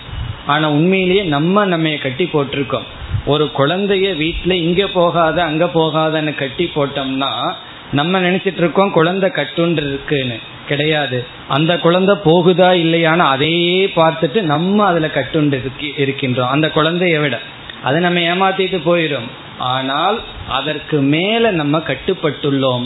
[0.45, 2.83] ஆனா உண்மையிலேயே நம்ம நம்ம கட்டி போட்டிருக்கோம்.
[3.25, 7.53] ஒரு குழந்தைய வீட்டுல இங்க போகாத அங்க போகாதன்னு கட்டி போட்டோம்னா
[7.91, 10.39] நம்ம நினைச்சிட்டு இருக்கோம் குழந்தை கட்டுண்டு இருக்குன்னு.
[10.67, 11.25] கிடையாது.
[11.47, 16.47] அந்த குழந்தை போகுதா இல்லையான்னு அதையே பார்த்துட்டு நம்ம அதுல கட்டுண்டு இருக்கின்றோம்.
[16.47, 17.39] அந்த குழந்தைய விட.
[17.83, 19.27] அதை நம்ம ஏமாத்திட்டு போயிடும்
[19.61, 20.17] ஆனால்
[20.57, 22.85] அதற்கு மேல நம்ம கட்டுப்பட்டுள்ளோம்.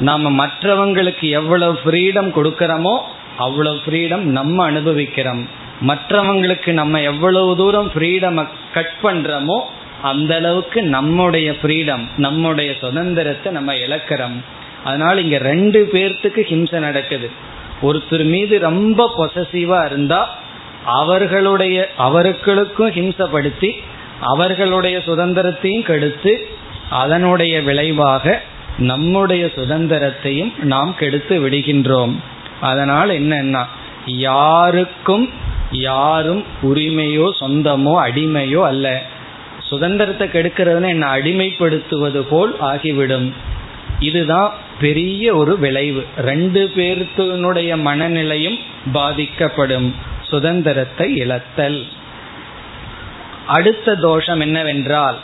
[0.00, 2.94] நாம மற்றவங்களுக்கு எவ்வளவு ஃப்ரீடம் கொடுக்கிறோமோ
[3.36, 5.42] அவ்வளவு ஃப்ரீடம் நம்ம அனுபவிக்கிறோம்.
[5.90, 8.38] மற்றவங்களுக்கு நம்ம எவ்வளவு தூரம் ஃப்ரீடம்
[8.72, 9.58] கட் பண்றோமோ
[10.02, 14.36] அந்த அளவுக்கு நம்முடைய ஃப்ரீடம் நம்முடைய சுதந்திரத்தை நம்ம இழக்கிறோம்.
[14.84, 17.28] அதனால இங்க ரெண்டு பேர்த்துக்கு ஹிம்சை நடக்குது.
[17.82, 20.20] ஒருத்தர் மீது ரொம்ப பொசசிவா இருந்தா
[21.00, 23.70] அவர்களுடைய அவர்களுக்கும் ஹிம்சப்படுத்தி
[24.32, 26.32] அவர்களுடைய சுதந்திரத்தையும் கெடுத்து
[27.02, 28.42] அதனுடைய விளைவாக
[28.78, 32.14] நம்முடைய சுதந்திரத்தையும் நாம் கெடுத்து விடுகின்றோம்.
[32.60, 33.62] அதனால் என்னன்னா
[34.06, 35.26] யாருக்கும்
[35.70, 38.86] யாரும் உரிமையோ சொந்தமோ அடிமையோ அல்ல.
[39.60, 43.28] சுதந்திரத்தை கெடுக்கிறதுன்னு என்ன அடிமைப்படுத்துவது போல் ஆகிவிடும்.
[44.00, 44.50] இதுதான்
[44.80, 46.02] பெரிய ஒரு விளைவு.
[46.18, 48.58] ரெண்டு பேர்த்தினுடைய மனநிலையும்
[48.92, 49.88] பாதிக்கப்படும்.
[50.22, 51.80] சுதந்திரத்தை இழத்தல்.
[53.46, 55.16] அடுத்த தோஷம் என்னவென்றால்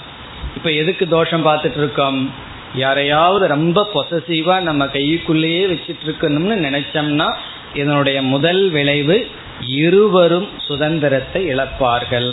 [0.56, 2.32] இப்ப எதுக்கு தோஷம் பார்த்துட்டு இருக்கோம்
[2.74, 7.34] யாரையாவது ரொம்ப பொசசிவா நம்ம கைக்குள்ளேயே வச்சிட்டு இருக்கணும்னு நினைச்சோம்னா
[7.74, 12.32] இதனுடைய முதல் விளைவு இருவரும் சுதந்திரத்தை இழப்பார்கள்.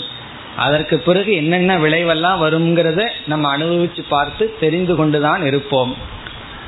[0.57, 5.95] அதற்கு பிறகு என்னென்ன விளைவெல்லாம் வருங்கிறத நம்ம அனுபவிச்சு பார்த்து தெரிந்து கொண்டுதான் இருப்போம்.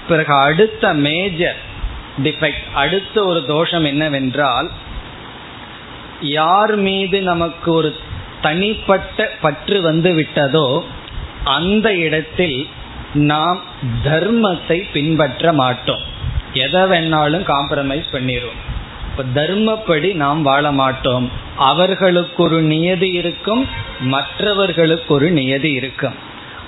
[0.08, 1.56] பிறகு அடுத்த மேஜர்
[2.24, 4.70] டிஃபெக்ட் அடுத்த ஒரு தோஷம் என்னவென்றால்
[6.22, 7.96] யார் மீது நமக்கு ஒரு
[8.42, 10.82] தனிப்பட்ட பற்று வந்து விட்டதோ
[11.44, 12.68] அந்த இடத்தில்
[13.14, 13.62] நாம்
[14.04, 16.04] தர்மத்தை பின்பற்ற மாட்டோம்.
[16.54, 18.60] எதை வேணாலும் காம்ப்ரமைஸ் பண்ணிடுவோம்
[19.10, 21.32] இப்ப தர்மப்படி நாம் வாழ மாட்டோம்.
[21.56, 23.68] அவர்களுக்கு ஒரு நியதி இருக்கும்
[24.00, 26.16] மற்றவர்களுக்கு ஒரு நியதி இருக்கும்.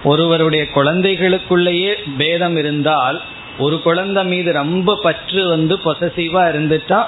[0.03, 3.21] ஒருவருடைய குழந்தைகளுக்குள்ளேயே பேதம் இருந்தால்
[3.57, 6.99] ஒரு குழந்தை மீது ரொம்ப பற்று வந்து பொசசிவா இருந்துட்டா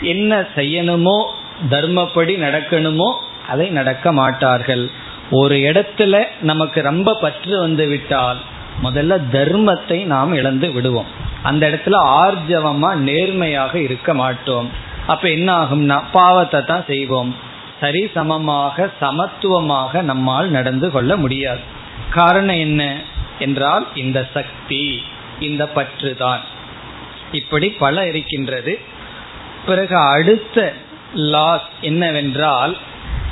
[0.00, 1.18] என்ன செய்யணுமோ
[1.70, 3.08] தர்மப்படி நடக்கணுமோ
[3.48, 4.84] அதை நடக்க மாட்டார்கள்.
[5.40, 8.40] ஒரு இடத்துல நமக்கு ரொம்ப பற்று வந்து விட்டால்
[8.82, 11.10] முதல்ல தர்மத்தை நாம் இழந்து விடுவோம்.
[11.42, 14.68] அந்த இடத்துல ஆர்ஜவமா நேர்மையாக இருக்க மாட்டோம்.
[15.06, 17.30] அப்ப என்ன ஆகும்னா பாவத்தை தான் செய்வோம்.
[17.80, 21.62] சரி சமமாக சமத்துவமாக நம்மால் நடந்து கொள்ள முடியாது.
[22.10, 22.82] காரணம் என்ன
[23.38, 24.84] என்றால் இந்த சக்தி
[25.40, 26.42] இந்த பற்று தான்
[27.32, 28.74] இப்படி பல இருக்கின்றது.
[29.66, 30.58] பிறகு அடுத்த
[31.34, 32.74] லாஸ் என்னவென்றால்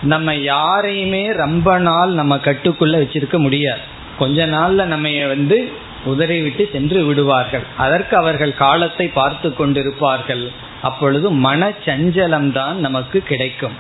[0.02, 3.80] நம்ம யாரையுமே ரொம்ப நாள் நம்ம கட்டுக்குள்ள வச்சிருக்க முடியாது.
[4.18, 5.72] கொஞ்ச நாள்ல நம்ம வந்து
[6.04, 7.62] உதறி விட்டு சென்று விடுவார்கள்.
[7.76, 10.50] அதற்கு அவர்கள் காலத்தை பார்த்து கொண்டிருப்பார்கள்.
[10.82, 13.76] அப்பொழுது மன சஞ்சலம் தான் நமக்கு கிடைக்கும்.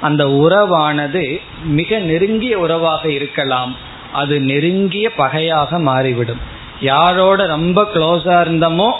[0.00, 3.76] அந்த உறவானது மிக நெருங்கிய உறவாக இருக்கலாம்.
[4.12, 6.40] அது நெருங்கிய பகையாக மாறிவிடும்.
[6.80, 8.90] யாரோட ரொம்ப க்ளோஸா இருந்தோமோ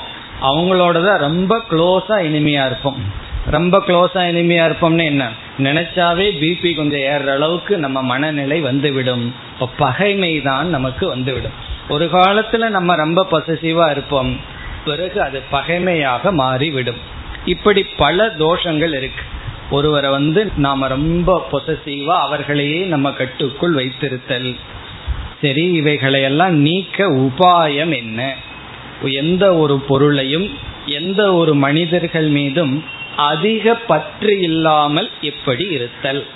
[0.43, 3.27] அவங்களோட தான் ரொம்ப க்ளோஸா இனிமையா இருப்போம்.
[3.51, 5.31] ரொம்ப க்ளோஸா இனிமையா இருப்போம்னு என்ன?
[5.59, 9.35] நினைச்சாவே பிபி கொஞ்சம் ஏறுற அளவுக்கு நம்ம மனநிலை வந்துவிடும்.
[9.53, 11.53] இப்போ பகைமை தான் நமக்கு வந்துவிடும்.
[11.89, 14.41] ஒரு காலத்துல நம்ம ரொம்ப பொசசிவா இருப்போம்.
[14.85, 16.97] பிறகு அது பகைமையாக மாறிவிடும்.
[17.45, 19.23] இப்படி பல தோஷங்கள் இருக்கு.
[19.71, 24.55] ஒருவரை வந்து நாம ரொம்ப பொசசிவா அவர்களையே நம்ம கட்டுக்குள் வைத்திருத்தல்.
[25.41, 28.35] சரி இவைகளையெல்லாம் நீக்க உபாயம் என்ன?
[29.03, 30.51] எந்த ஒரு பொருளையும்
[30.87, 32.85] எந்த ஒரு மனிதர்கள் மீதும்
[33.19, 36.27] அதிக பற்று இல்லாமல் எப்படி இருத்தல்.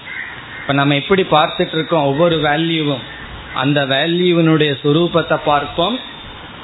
[0.61, 3.05] இப்ப நம்ம எப்படி பார்த்துட்டு இருக்கோம் ஒவ்வொரு வேல்யூவும்
[3.55, 5.99] அந்த வேல்யூவினுடைய சுரூபத்தை பார்ப்போம்.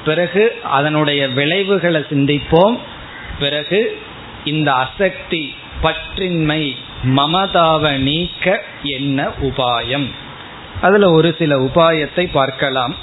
[0.05, 2.77] பிறகு அதனுடைய விளைவுகளை சிந்திப்போம்.
[3.39, 3.99] பிறகு
[4.45, 10.07] இந்த அசக்தி பற்றின்மை மமதாவ நீக்க என்ன உபாயம்?
[10.81, 12.95] அதுல ஒரு சில உபாயத்தை பார்க்கலாம்.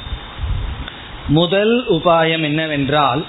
[1.28, 3.24] முதல் உபாயம் என்னவென்றால்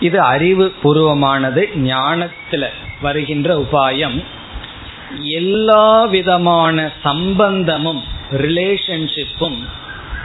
[0.00, 2.64] இது அறிவு பூர்வமானது ஞானத்துல
[3.02, 4.24] வருகின்ற உபாயம்
[5.22, 9.58] எல்லா விதமான சம்பந்தமும் ரிலேஷன்ஷிப்பும்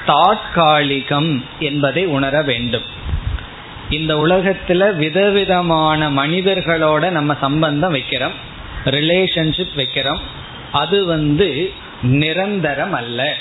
[0.05, 2.83] தாற்காலிகம் என்பதை உணர வேண்டும்.
[3.89, 8.31] இந்த உலகத்துல விதவிதமான மனிதர்களோட நம்ம சம்பந்தம் வைக்கிறோம்
[8.85, 10.19] ரிலேஷன்ஷிப் வைக்கிறோம்.
[10.71, 11.71] அது வந்து
[12.03, 13.35] நிரந்தரம் அல்ல.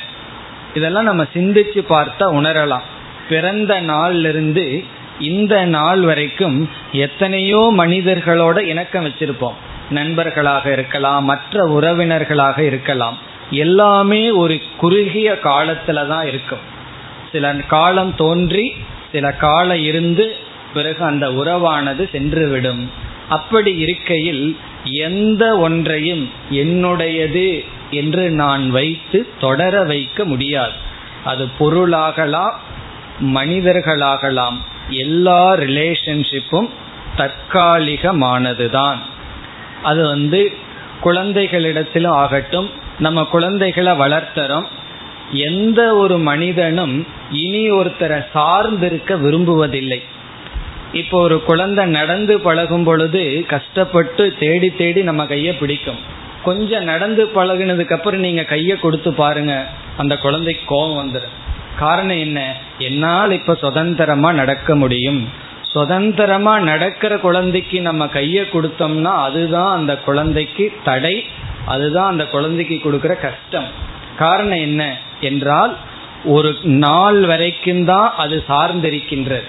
[0.74, 2.86] இதெல்லாம் நம்ம சிந்திச்சு பார்த்தா உணரலாம்.
[3.28, 4.84] பிறந்த நாள்லிருந்து
[5.20, 9.52] இந்த நாள் வரைக்கும் எத்தனையோ மனிதர்களோட இணக்கம் வச்சிருப்போம்.
[9.90, 13.18] நண்பர்களாக இருக்கலாம் மற்ற உறவினர்களாக இருக்கலாம்.
[13.50, 16.58] எல்லாமே ஒரு குறுகிய காலத்துல தான் இருக்கும்.
[17.32, 18.74] சில காலம் தோன்றி
[19.12, 20.36] சில காலம் இருந்து
[20.74, 22.84] பிறகு அந்த உறவானது சென்றுவிடும்.
[23.28, 30.72] அப்படி இருக்கையில் எந்த ஒன்றையும் என்னுடையது என்று நான் வைத்து தொடர வைக்க முடியாது.
[31.24, 32.52] அது பொருளாகலாம்
[33.20, 34.56] மனிதர்களாகலாம்.
[34.90, 36.68] எல்லா ரிலேஷன்ஷிப்பும்
[37.16, 38.96] தற்காலிகமானதுதான்.
[39.82, 40.52] அது வந்து
[41.04, 44.64] குழந்தைகளிடத்திலும் ஆகட்டும் நம்ம குழந்தைகளை வளர்த்துறோம்
[45.32, 50.02] எந்த ஒரு மனிதனும் இனி ஒருத்தரை சார்ந்திருக்க விரும்புவதில்லை.
[50.92, 55.98] இப்போ ஒரு குழந்தை நடந்து பழகும் பொழுது கஷ்டப்பட்டு தேடி தேடி நம்ம கையை பிடிக்கும்.
[56.44, 59.66] கொஞ்சம் நடந்து பழகினதுக்கு அப்புறம் நீங்க கையை கொடுத்து பாருங்க
[59.96, 61.44] அந்த குழந்தைக்கு கோபம் வந்துடும்
[61.78, 62.54] காரணம் என்ன?
[62.78, 65.28] என்னால் இப்ப சுதந்திரமா நடக்க முடியும்.
[65.62, 71.24] சுதந்திரமா நடக்கிற குழந்தைக்கு நம்ம கையை கொடுத்தோம்னா அதுதான் அந்த குழந்தைக்கு தடை
[71.66, 73.66] அதுதான் அந்த குழந்தைக்கு கொடுக்கிற கஷ்டம்.
[74.18, 74.96] காரணம் என்ன?
[75.20, 75.76] என்றால்
[76.24, 79.48] ஒரு நாள் வரைக்கும் தான் அது சார்ந்திருக்கின்றது.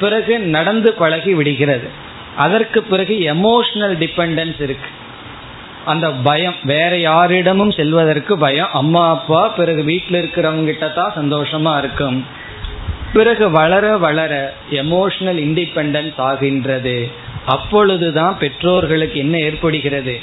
[0.00, 1.88] பிறகு நடந்து பழகி விடுகிறது.
[2.36, 4.88] அதற்கு பிறகு எமோஷனல் டிபெண்டன்ஸ் இருக்கு.
[5.84, 8.68] அந்த பயம் வேற யாரிடமும் செல்வதற்கு பயம்.
[8.72, 12.24] அம்மா அப்பா பிறகு வீட்டில் இருக்கிறவங்க கிட்ட தான் சந்தோஷமா இருக்கும்.
[13.12, 17.10] பிறகு வளர வளர எமோஷனல் இண்டிபெண்டன்ஸ் ஆகின்றது.
[17.46, 20.20] அப்பொழுதுதான் பெற்றோர்களுக்கு என்ன ஏற்படுகிறது?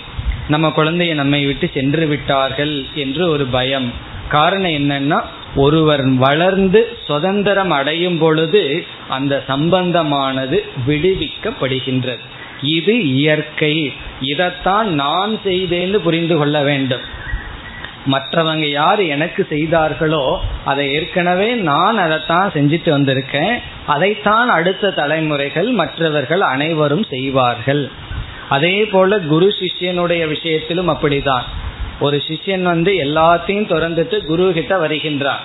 [0.48, 3.94] நம்ம குழந்தைய நம்மை விட்டு சென்று விட்டார்கள் என்று ஒரு பயம்.
[4.28, 5.22] காரணம் என்னன்னா
[5.56, 12.20] ஒருவர் வளர்ந்து சுதந்திரம் அடையும் பொழுது அந்த சம்பந்தமானது விடுவிக்கப்படுகின்றது.
[12.62, 13.94] இது இயற்கை.
[14.22, 17.18] இதைத்தான் நான் செய்தேன்னு புரிந்து கொள்ள வேண்டும்.
[18.12, 23.58] மற்றவங்க யார் எனக்கு செய்தார்களோ அதை ஏற்கனவே நான் அதைத்தான் செஞ்சுட்டு வந்திருக்கேன்.
[23.86, 27.92] அதைத்தான் அடுத்த தலைமுறைகள் மற்றவர்கள் அனைவரும் செய்வார்கள்.
[28.50, 31.44] அதே போல குரு சிஷ்யனுடைய விஷயத்திலும் அப்படிதான்.
[32.00, 35.44] ஒரு சிஷ்யன் வந்து எல்லாத்தையும் திறந்துட்டு குரு கிட்ட வருகின்றார்.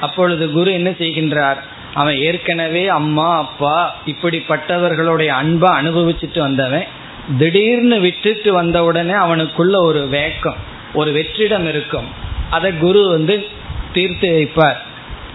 [0.00, 1.56] அப்பொழுது குரு என்ன செய்கின்றார்?
[1.94, 3.76] அவன் ஏற்கனவே அம்மா அப்பா
[4.06, 6.86] இப்படிப்பட்டவர்களுடைய அன்பை அனுபவிச்சுட்டு வந்தவன்.
[7.38, 10.58] திடீர்னு விட்டுட்டு வந்த உடனே அவனுக்குள்ள ஒரு வேக்கம்
[10.94, 12.08] ஒரு வெற்றிடம் இருக்கும்.
[12.50, 13.36] அதை குரு வந்து
[13.92, 14.80] தீர்த்து வைப்பார்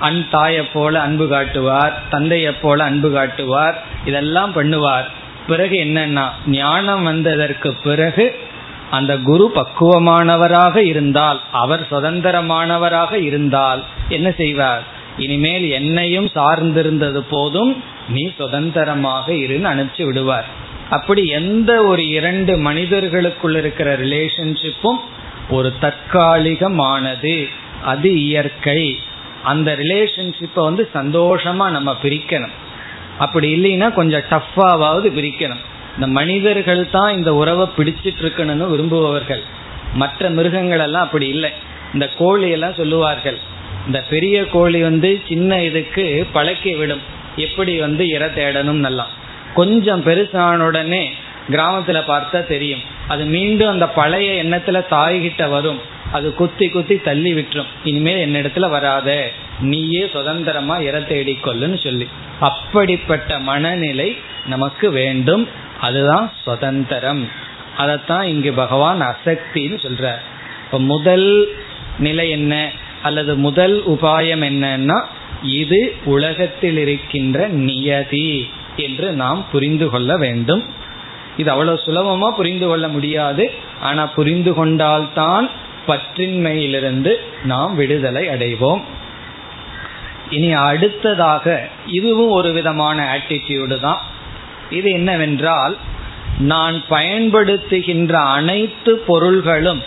[0.07, 5.07] அன் தாயை போல அன்பு காட்டுவார் தந்தையை போல அன்பு காட்டுவார் இதெல்லாம் பண்ணுவார்.
[5.47, 8.25] பிறகு என்னன்னா ஞானம் வந்ததற்கு பிறகு
[8.97, 14.83] அந்த குரு பக்குவமானவராக இருந்தால் அவர் சுதந்திரமானவராக இருந்தால் என்ன செய்வார்?
[15.19, 20.45] இனிமேல் என்னையும் சார்ந்திருந்தது போதும் நீ சுதந்திரமாக இருன்னு அனுப்பிச்சு விடுவார்.
[20.89, 24.99] அப்படி எந்த ஒரு இரண்டு மனிதர்களுக்குள்ள இருக்கிற ரிலேஷன்ஷிப்பும்
[25.49, 27.47] ஒரு தற்காலிகமானது.
[27.83, 28.99] அது இயற்கை.
[29.43, 32.55] அந்த ரிலேஷன்ஷிப்பை வந்து சந்தோஷமா நம்ம பிரிக்கணும்.
[33.19, 35.63] அப்படி இல்லைன்னா கொஞ்சம் டஃப்பாவது பிரிக்கணும்.
[35.95, 39.43] இந்த மனிதர்கள் தான் இந்த உறவை பிடிச்சிட்டு இருக்கணும்னு விரும்புபவர்கள்.
[39.93, 41.49] மற்ற மிருகங்கள் எல்லாம் அப்படி இல்லை.
[41.93, 43.37] இந்த கோழி எல்லாம் சொல்லுவார்கள்
[43.85, 47.01] இந்த பெரிய கோழி வந்து சின்ன இதுக்கு பழக்கி விடும்.
[47.35, 49.07] எப்படி வந்து இற தேடணும் நல்லா
[49.53, 51.13] கொஞ்சம் பெருசான உடனே
[51.49, 52.81] கிராமத்துல பார்த்தா தெரியும்.
[53.07, 55.81] அது மீண்டும் அந்த பழைய எண்ணத்துல தாய்கிட்ட வரும்.
[56.11, 57.65] அது குத்தி குத்தி தள்ளி விட்டுரும்.
[57.83, 59.29] இனிமேல் என்னிடத்துல வராத.
[59.59, 62.07] நீயே சுதந்திரமா இற தேடிக்கொள்ளுன்னு சொல்லி.
[62.39, 65.47] அப்படிப்பட்ட மனநிலை நமக்கு வேண்டும்.
[65.81, 67.29] அதுதான் சுதந்திரம்.
[67.79, 70.21] அதைத்தான் இங்கு பகவான் அசக்தின்னு சொல்றார்.
[70.65, 71.27] இப்போ முதல்
[71.99, 72.53] நிலை என்ன?
[73.03, 74.97] அல்லது முதல் உபாயம் என்னன்னா
[75.41, 80.63] இது உலகத்தில் இருக்கின்ற நியதி என்று நாம் புரிந்து கொள்ள வேண்டும்.
[81.37, 83.51] இது அவ்வளவு சுலபமா புரிந்து கொள்ள முடியாது.
[83.81, 85.49] ஆனா புரிந்து கொண்டால்தான்
[85.87, 87.13] பற்றின்மையிலிருந்து
[87.43, 88.81] நாம் விடுதலை அடைவோம்.
[90.29, 94.01] இனி அடுத்ததாக இதுவும் ஒரு விதமான ஆட்டிடியூடு தான்.
[94.69, 95.77] இது என்னவென்றால்
[96.39, 99.83] நான் பயன்படுத்துகின்ற அனைத்து பொருள்களும்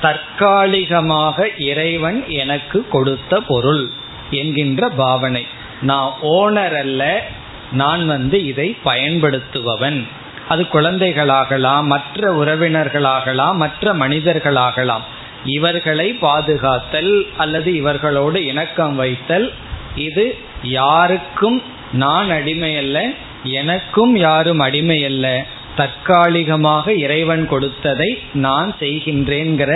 [0.00, 3.90] தற்காலிகமாக இறைவன் எனக்கு கொடுத்த பொருள்
[4.30, 5.46] என்கின்ற பாவனை.
[5.82, 7.26] நான் ஓனர் அல்ல
[7.72, 10.06] நான் வந்து இதை பயன்படுத்துபவன்.
[10.48, 15.04] அது குழந்தைகளாகலாம் மற்ற உறவினர்களாகலாம் மற்ற மனிதர்களாகலாம்.
[15.44, 19.52] இவர்களை பாதுகாத்தல் அல்லது இவர்களோடு இணக்கம் வைத்தல்
[19.94, 21.62] இது யாருக்கும்
[21.92, 23.10] நான் அடிமை அல்ல
[23.42, 25.44] எனக்கும் யாரும் அடிமை அல்ல
[25.76, 29.72] தற்காலிகமாக இறைவன் கொடுத்ததை நான் செய்கின்றேங்கிற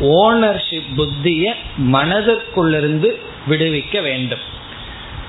[0.00, 1.54] ஓனர்ஷிப் புத்திய
[1.92, 3.08] மனதிற்குள்ளிருந்து
[3.48, 4.44] விடுவிக்க வேண்டும்.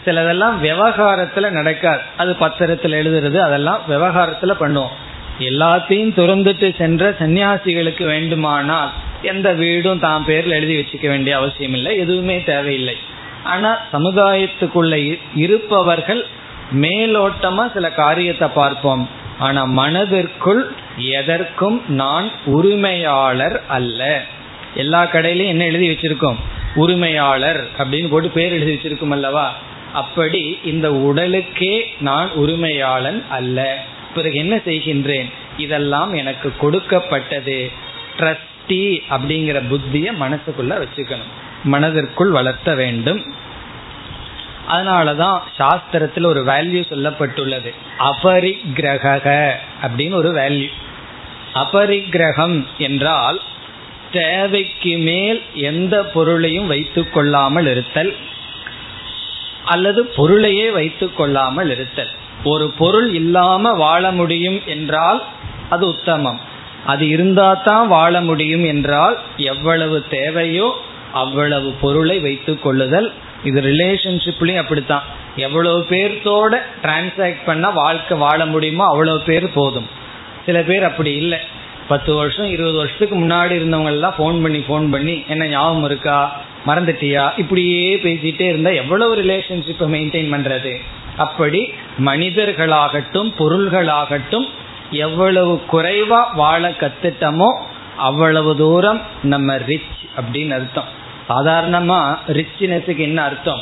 [0.06, 2.02] சிலதெல்லாம் விவகாரத்துல நடக்காது.
[2.18, 4.96] அது பத்திரத்தில் எழுதுறது அதெல்லாம் விவகாரத்துல பண்ணுவோம்.
[5.40, 8.92] எல்லாத்தையும் துறந்துட்டு சென்ற சன்னியாசிகளுக்கு வேண்டுமானால்
[9.22, 12.98] எந்த வீடும் தான் பேரில் எழுதி வச்சுக்க வேண்டிய அவசியம் இல்லை எதுவுமே தேவையில்லை.
[13.44, 16.26] ஆனா சமுதாயத்துக்குள்ள இருப்பவர்கள்
[16.76, 19.10] மேலோட்டமா சில காரியத்தை பார்ப்போம்.
[19.42, 24.24] ஆனா மனதிற்குள் எதற்கும் நான் உரிமையாளர் அல்ல.
[24.76, 26.36] எல்லா கடையிலையும் என்ன எழுதி வச்சிருக்கோம்?
[26.76, 29.56] உரிமையாளர் அப்படின்னு போட்டு பேர் எழுதி வச்சிருக்கோம் அல்லவா?
[29.94, 33.84] அப்படி இந்த உடலுக்கே நான் உரிமையாளன் அல்ல.
[34.16, 35.32] பிறகு என்ன செய்கின்றேன்?
[35.58, 37.72] இதெல்லாம் எனக்கு கொடுக்கப்பட்டது.
[38.18, 41.32] ட்ரஸ்டி அப்படிங்கிற புத்திய மனசுக்குள்ள வச்சுக்கணும்.
[41.64, 43.34] மனதிற்குள் வளர்த்த வேண்டும்.
[44.72, 47.72] அதனாலதான் சாஸ்திரத்தில் ஒரு வேல்யூ சொல்லப்பட்டுள்ளது.
[48.10, 49.26] அபரிக்கிரக
[49.84, 50.70] அப்படின்னு ஒரு வேல்யூ
[51.54, 53.40] அபரிக்கிரகம் என்றால்
[54.12, 58.12] தேவைக்கு மேல் எந்த பொருளையும் வைத்து கொள்ளாமல் இருத்தல்
[59.66, 62.12] அல்லது பொருளையே வைத்து கொள்ளாமல் இருத்தல்.
[62.44, 65.20] ஒரு பொருள் இல்லாம வாழ முடியும் என்றால்
[65.70, 66.40] அது உத்தமம்.
[66.86, 69.16] அது இருந்தா தான் வாழ முடியும் என்றால்
[69.46, 70.70] எவ்வளவு தேவையோ
[71.14, 73.10] அவ்வளவு பொருளை வைத்து கொள்ளுதல்
[73.44, 75.04] இது ரிலேஷன்ஷிப்லயும் அப்படித்தான்.
[75.36, 79.88] எவ்வளவு பேர்த்தோட டிரான்சாக்ட் பண்ணா வாழ்க்கை வாழ முடியுமோ அவ்வளவு பேர் போதும்.
[80.46, 81.40] சில பேர் அப்படி இல்லை.
[81.88, 86.42] பத்து வருஷம் இருபது வருஷத்துக்கு முன்னாடி இருந்தவங்க எல்லாம் ஃபோன் பண்ணி ஃபோன் பண்ணி என்ன ஞாபகம் இருக்கா?
[86.68, 87.32] மறந்துட்டியா?
[87.38, 90.82] இப்படியே பேசிட்டே இருந்தா எவ்வளவு ரிலேஷன்ஷிப்பை மெயின்டைன் பண்றது?
[91.18, 91.74] அப்படி
[92.06, 94.46] மனிதர்களாகட்டும் பொருள்களாகட்டும்
[94.92, 97.54] எவ்வளவு குறைவா வாழ கத்துட்டோமோ
[97.98, 101.00] அவ்வளவு தூரம் நம்ம ரிச் அப்படின்னு அர்த்தம்.
[101.32, 103.62] சாதாரணமா ரிச்னஸுக்கு என்ன அர்த்தம்?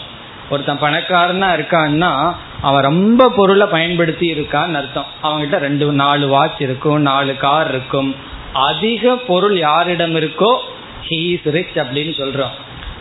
[0.50, 5.06] ஒருத்தன் பணக்காரனா இருக்கான்னா அவன் ரொம்ப பொருளை பயன்படுத்தி இருக்கான்னு அர்த்தம்.
[5.24, 8.16] அவன்கிட்ட ரெண்டு நாலு வாட்ச் இருக்கும் நாலு கார் இருக்கும்.
[8.54, 10.58] அதிக பொருள் யாரிடம் இருக்கோ
[11.10, 12.56] ஹீஸ் ரிச் அப்படின்னு சொல்றோம்.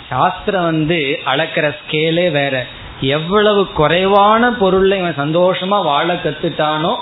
[0.09, 2.67] சாஸ்திரம் வந்து அளக்கிற ஸ்கேலே வேற.
[3.01, 6.97] எவ்வளவு குறைவான பொருள்ல இவன் சந்தோஷமா வாழ கத்துட்டானோ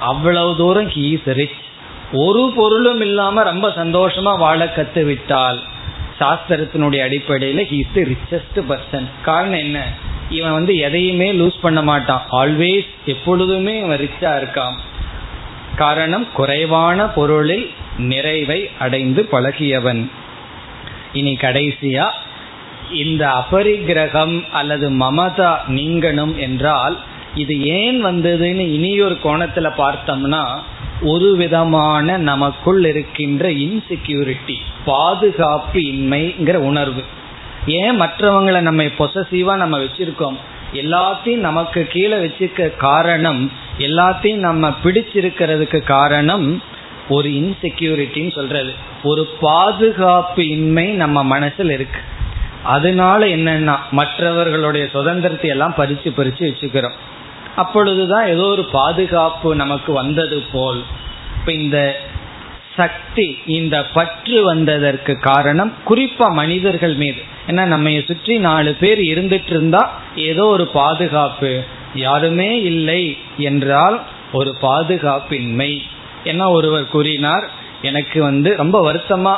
[0.00, 1.60] அவ்வளவு தூரம் ஹீஸ் ரிச்
[2.12, 5.62] ஒரு பொருளும் இல்லாம ரொம்ப சந்தோஷமா வாழ கத்து விட்டால்
[6.22, 9.88] சாஸ்திரத்தினுடைய அடிப்படையில் ஹீஸ் தி ரிச்சஸ்ட் பர்சன் காரணம் என்ன?
[10.30, 12.22] இவன் வந்து எதையுமே லூஸ் பண்ண மாட்டான்.
[12.32, 14.76] ஆல்வேஸ் எப்பொழுதுமே இவன் ரிச்சா இருக்கான்.
[15.76, 20.10] காரணம் குறைவான பொருளில் நிறைவை அடைந்து பழகியவன்.
[21.12, 22.10] இனி கடைசியா
[22.92, 26.98] இந்த அபரிக்கிரகம் அல்லது மமதா நீங்கணும் என்றால்
[27.34, 30.42] இது ஏன் வந்ததுன்னு இனியொரு கோணத்துல பார்த்தோம்னா
[31.02, 37.02] ஒரு விதமான நமக்குள் இருக்கின்ற இன்செக்யூரிட்டி பாதுகாப்பு இன்மைங்கிற உணர்வு.
[37.66, 40.36] ஏன் மற்றவங்களை நம்ம பொசசிவா நம்ம வச்சிருக்கோம்?
[40.72, 46.62] எல்லாத்தையும் நமக்கு கீழே வச்சிருக்க காரணம் எல்லாத்தையும் நம்ம பிடிச்சிருக்கிறதுக்கு காரணம்
[47.08, 48.72] ஒரு இன்செக்யூரிட்டின்னு சொல்றது.
[49.02, 52.00] ஒரு பாதுகாப்பு இன்மை நம்ம மனசில் இருக்கு.
[52.62, 56.98] அதனால என்னன்னா மற்றவர்களுடைய சுதந்திரத்தை எல்லாம் பறிச்சு பறிச்சு வச்சுக்கிறோம்.
[57.56, 60.82] அப்பொழுதுதான் ஏதோ ஒரு பாதுகாப்பு நமக்கு வந்தது போல்.
[61.38, 61.96] இப்ப இந்த
[62.76, 67.20] சக்தி இந்த பற்று வந்ததற்கு காரணம் குறிப்பா மனிதர்கள் மீது.
[67.48, 71.62] ஏன்னா நம்ம சுற்றி நாலு பேர் இருந்துட்டு இருந்தா ஏதோ ஒரு பாதுகாப்பு.
[71.94, 74.00] யாருமே இல்லை என்றால்
[74.32, 75.80] ஒரு பாதுகாப்பின்மை.
[76.24, 77.46] என்ன ஒருவர் கூறினார்
[77.82, 79.34] எனக்கு வந்து ரொம்ப வருத்தமா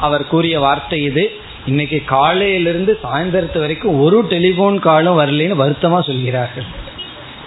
[0.00, 1.24] அவர் கூறிய வார்த்தை இது.
[1.66, 6.82] இன்னைக்கு காலையிலிருந்து சாயந்தரத்து வரைக்கும் ஒரு டெலிபோன் காலும் வரலன்னு வருத்தமா சொல்கிறார்கள்.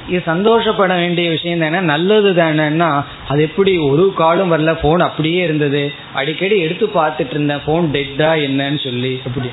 [0.08, 1.80] இது சந்தோஷப்பட வேண்டிய விஷயம் தானே?
[1.80, 5.92] நல்லது தானேன்னா அது எப்படி ஒரு காலும் வரல போன் அப்படியே இருந்தது.
[6.14, 9.22] அடிக்கடி எடுத்து பார்த்துட்டு இருந்தேன் போன் டெட்டா என்னன்னு சொல்லி.
[9.26, 9.50] அப்படி.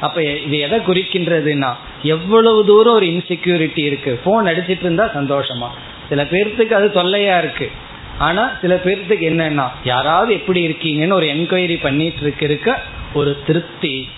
[0.00, 4.20] அப்ப இது எதை குறிக்கின்றதுன்னா எவ்வளவு தூரம் ஒரு இன்செக்யூரிட்டி இருக்கு.
[4.24, 5.68] போன் அடிச்சிட்டு இருந்தா சந்தோஷமா.
[6.08, 7.70] சில பேர்த்துக்கு அது தொல்லையா இருக்கு.
[8.18, 12.82] ஆனா சில பேர்த்துக்கு என்னன்னா யாராவது எப்படி இருக்கீங்கன்னு ஒரு என்கொயரி பண்ணிட்டு இருக்க இருக்க
[13.14, 14.08] ஒரு திருப்தி.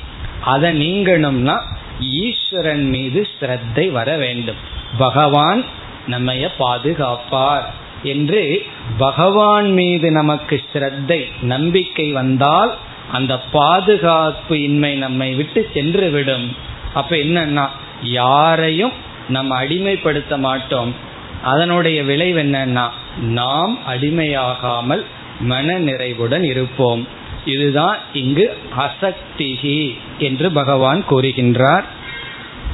[0.40, 1.60] அதை நீங்கணும்னா
[2.00, 4.78] ஈஸ்வரன் மீது ஸ்ரத்தை வர வேண்டும்.
[4.98, 5.64] பகவான்
[6.08, 7.64] நம்மைய பாதுகாப்பார்
[8.02, 8.66] என்று
[8.98, 12.76] பகவான் மீது நமக்கு ஸ்ரத்தை நம்பிக்கை வந்தால்
[13.12, 16.56] அந்த பாதுகாப்பு இன்மை நம்மை விட்டு சென்று விடும்
[16.94, 17.68] அப்ப என்னன்னா
[18.02, 18.92] யாரையும்
[19.28, 20.94] நம்ம அடிமைப்படுத்த மாட்டோம்.
[21.42, 22.88] அதனுடைய விளைவு என்னன்னா
[23.20, 25.04] நாம் அடிமையாகாமல்
[25.40, 27.06] மன நிறைவுடன் இருப்போம்.
[27.44, 31.84] இதுதான் இங்கு அசக்திகி என்று பகவான் கூறுகின்றார்.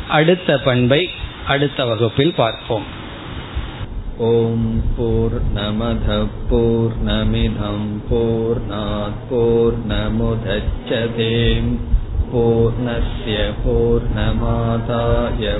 [0.08, 1.10] அடுத்த பண்பை
[1.46, 3.04] அடுத்த வகுப்பில் பார்ப்போம்.
[4.18, 8.60] ஓம் போர் நமத போர் நமிதம் போர்
[9.30, 11.76] போர் நமுதச்சதேம்
[12.32, 15.54] பூர்ணய பூர்ணமாதாய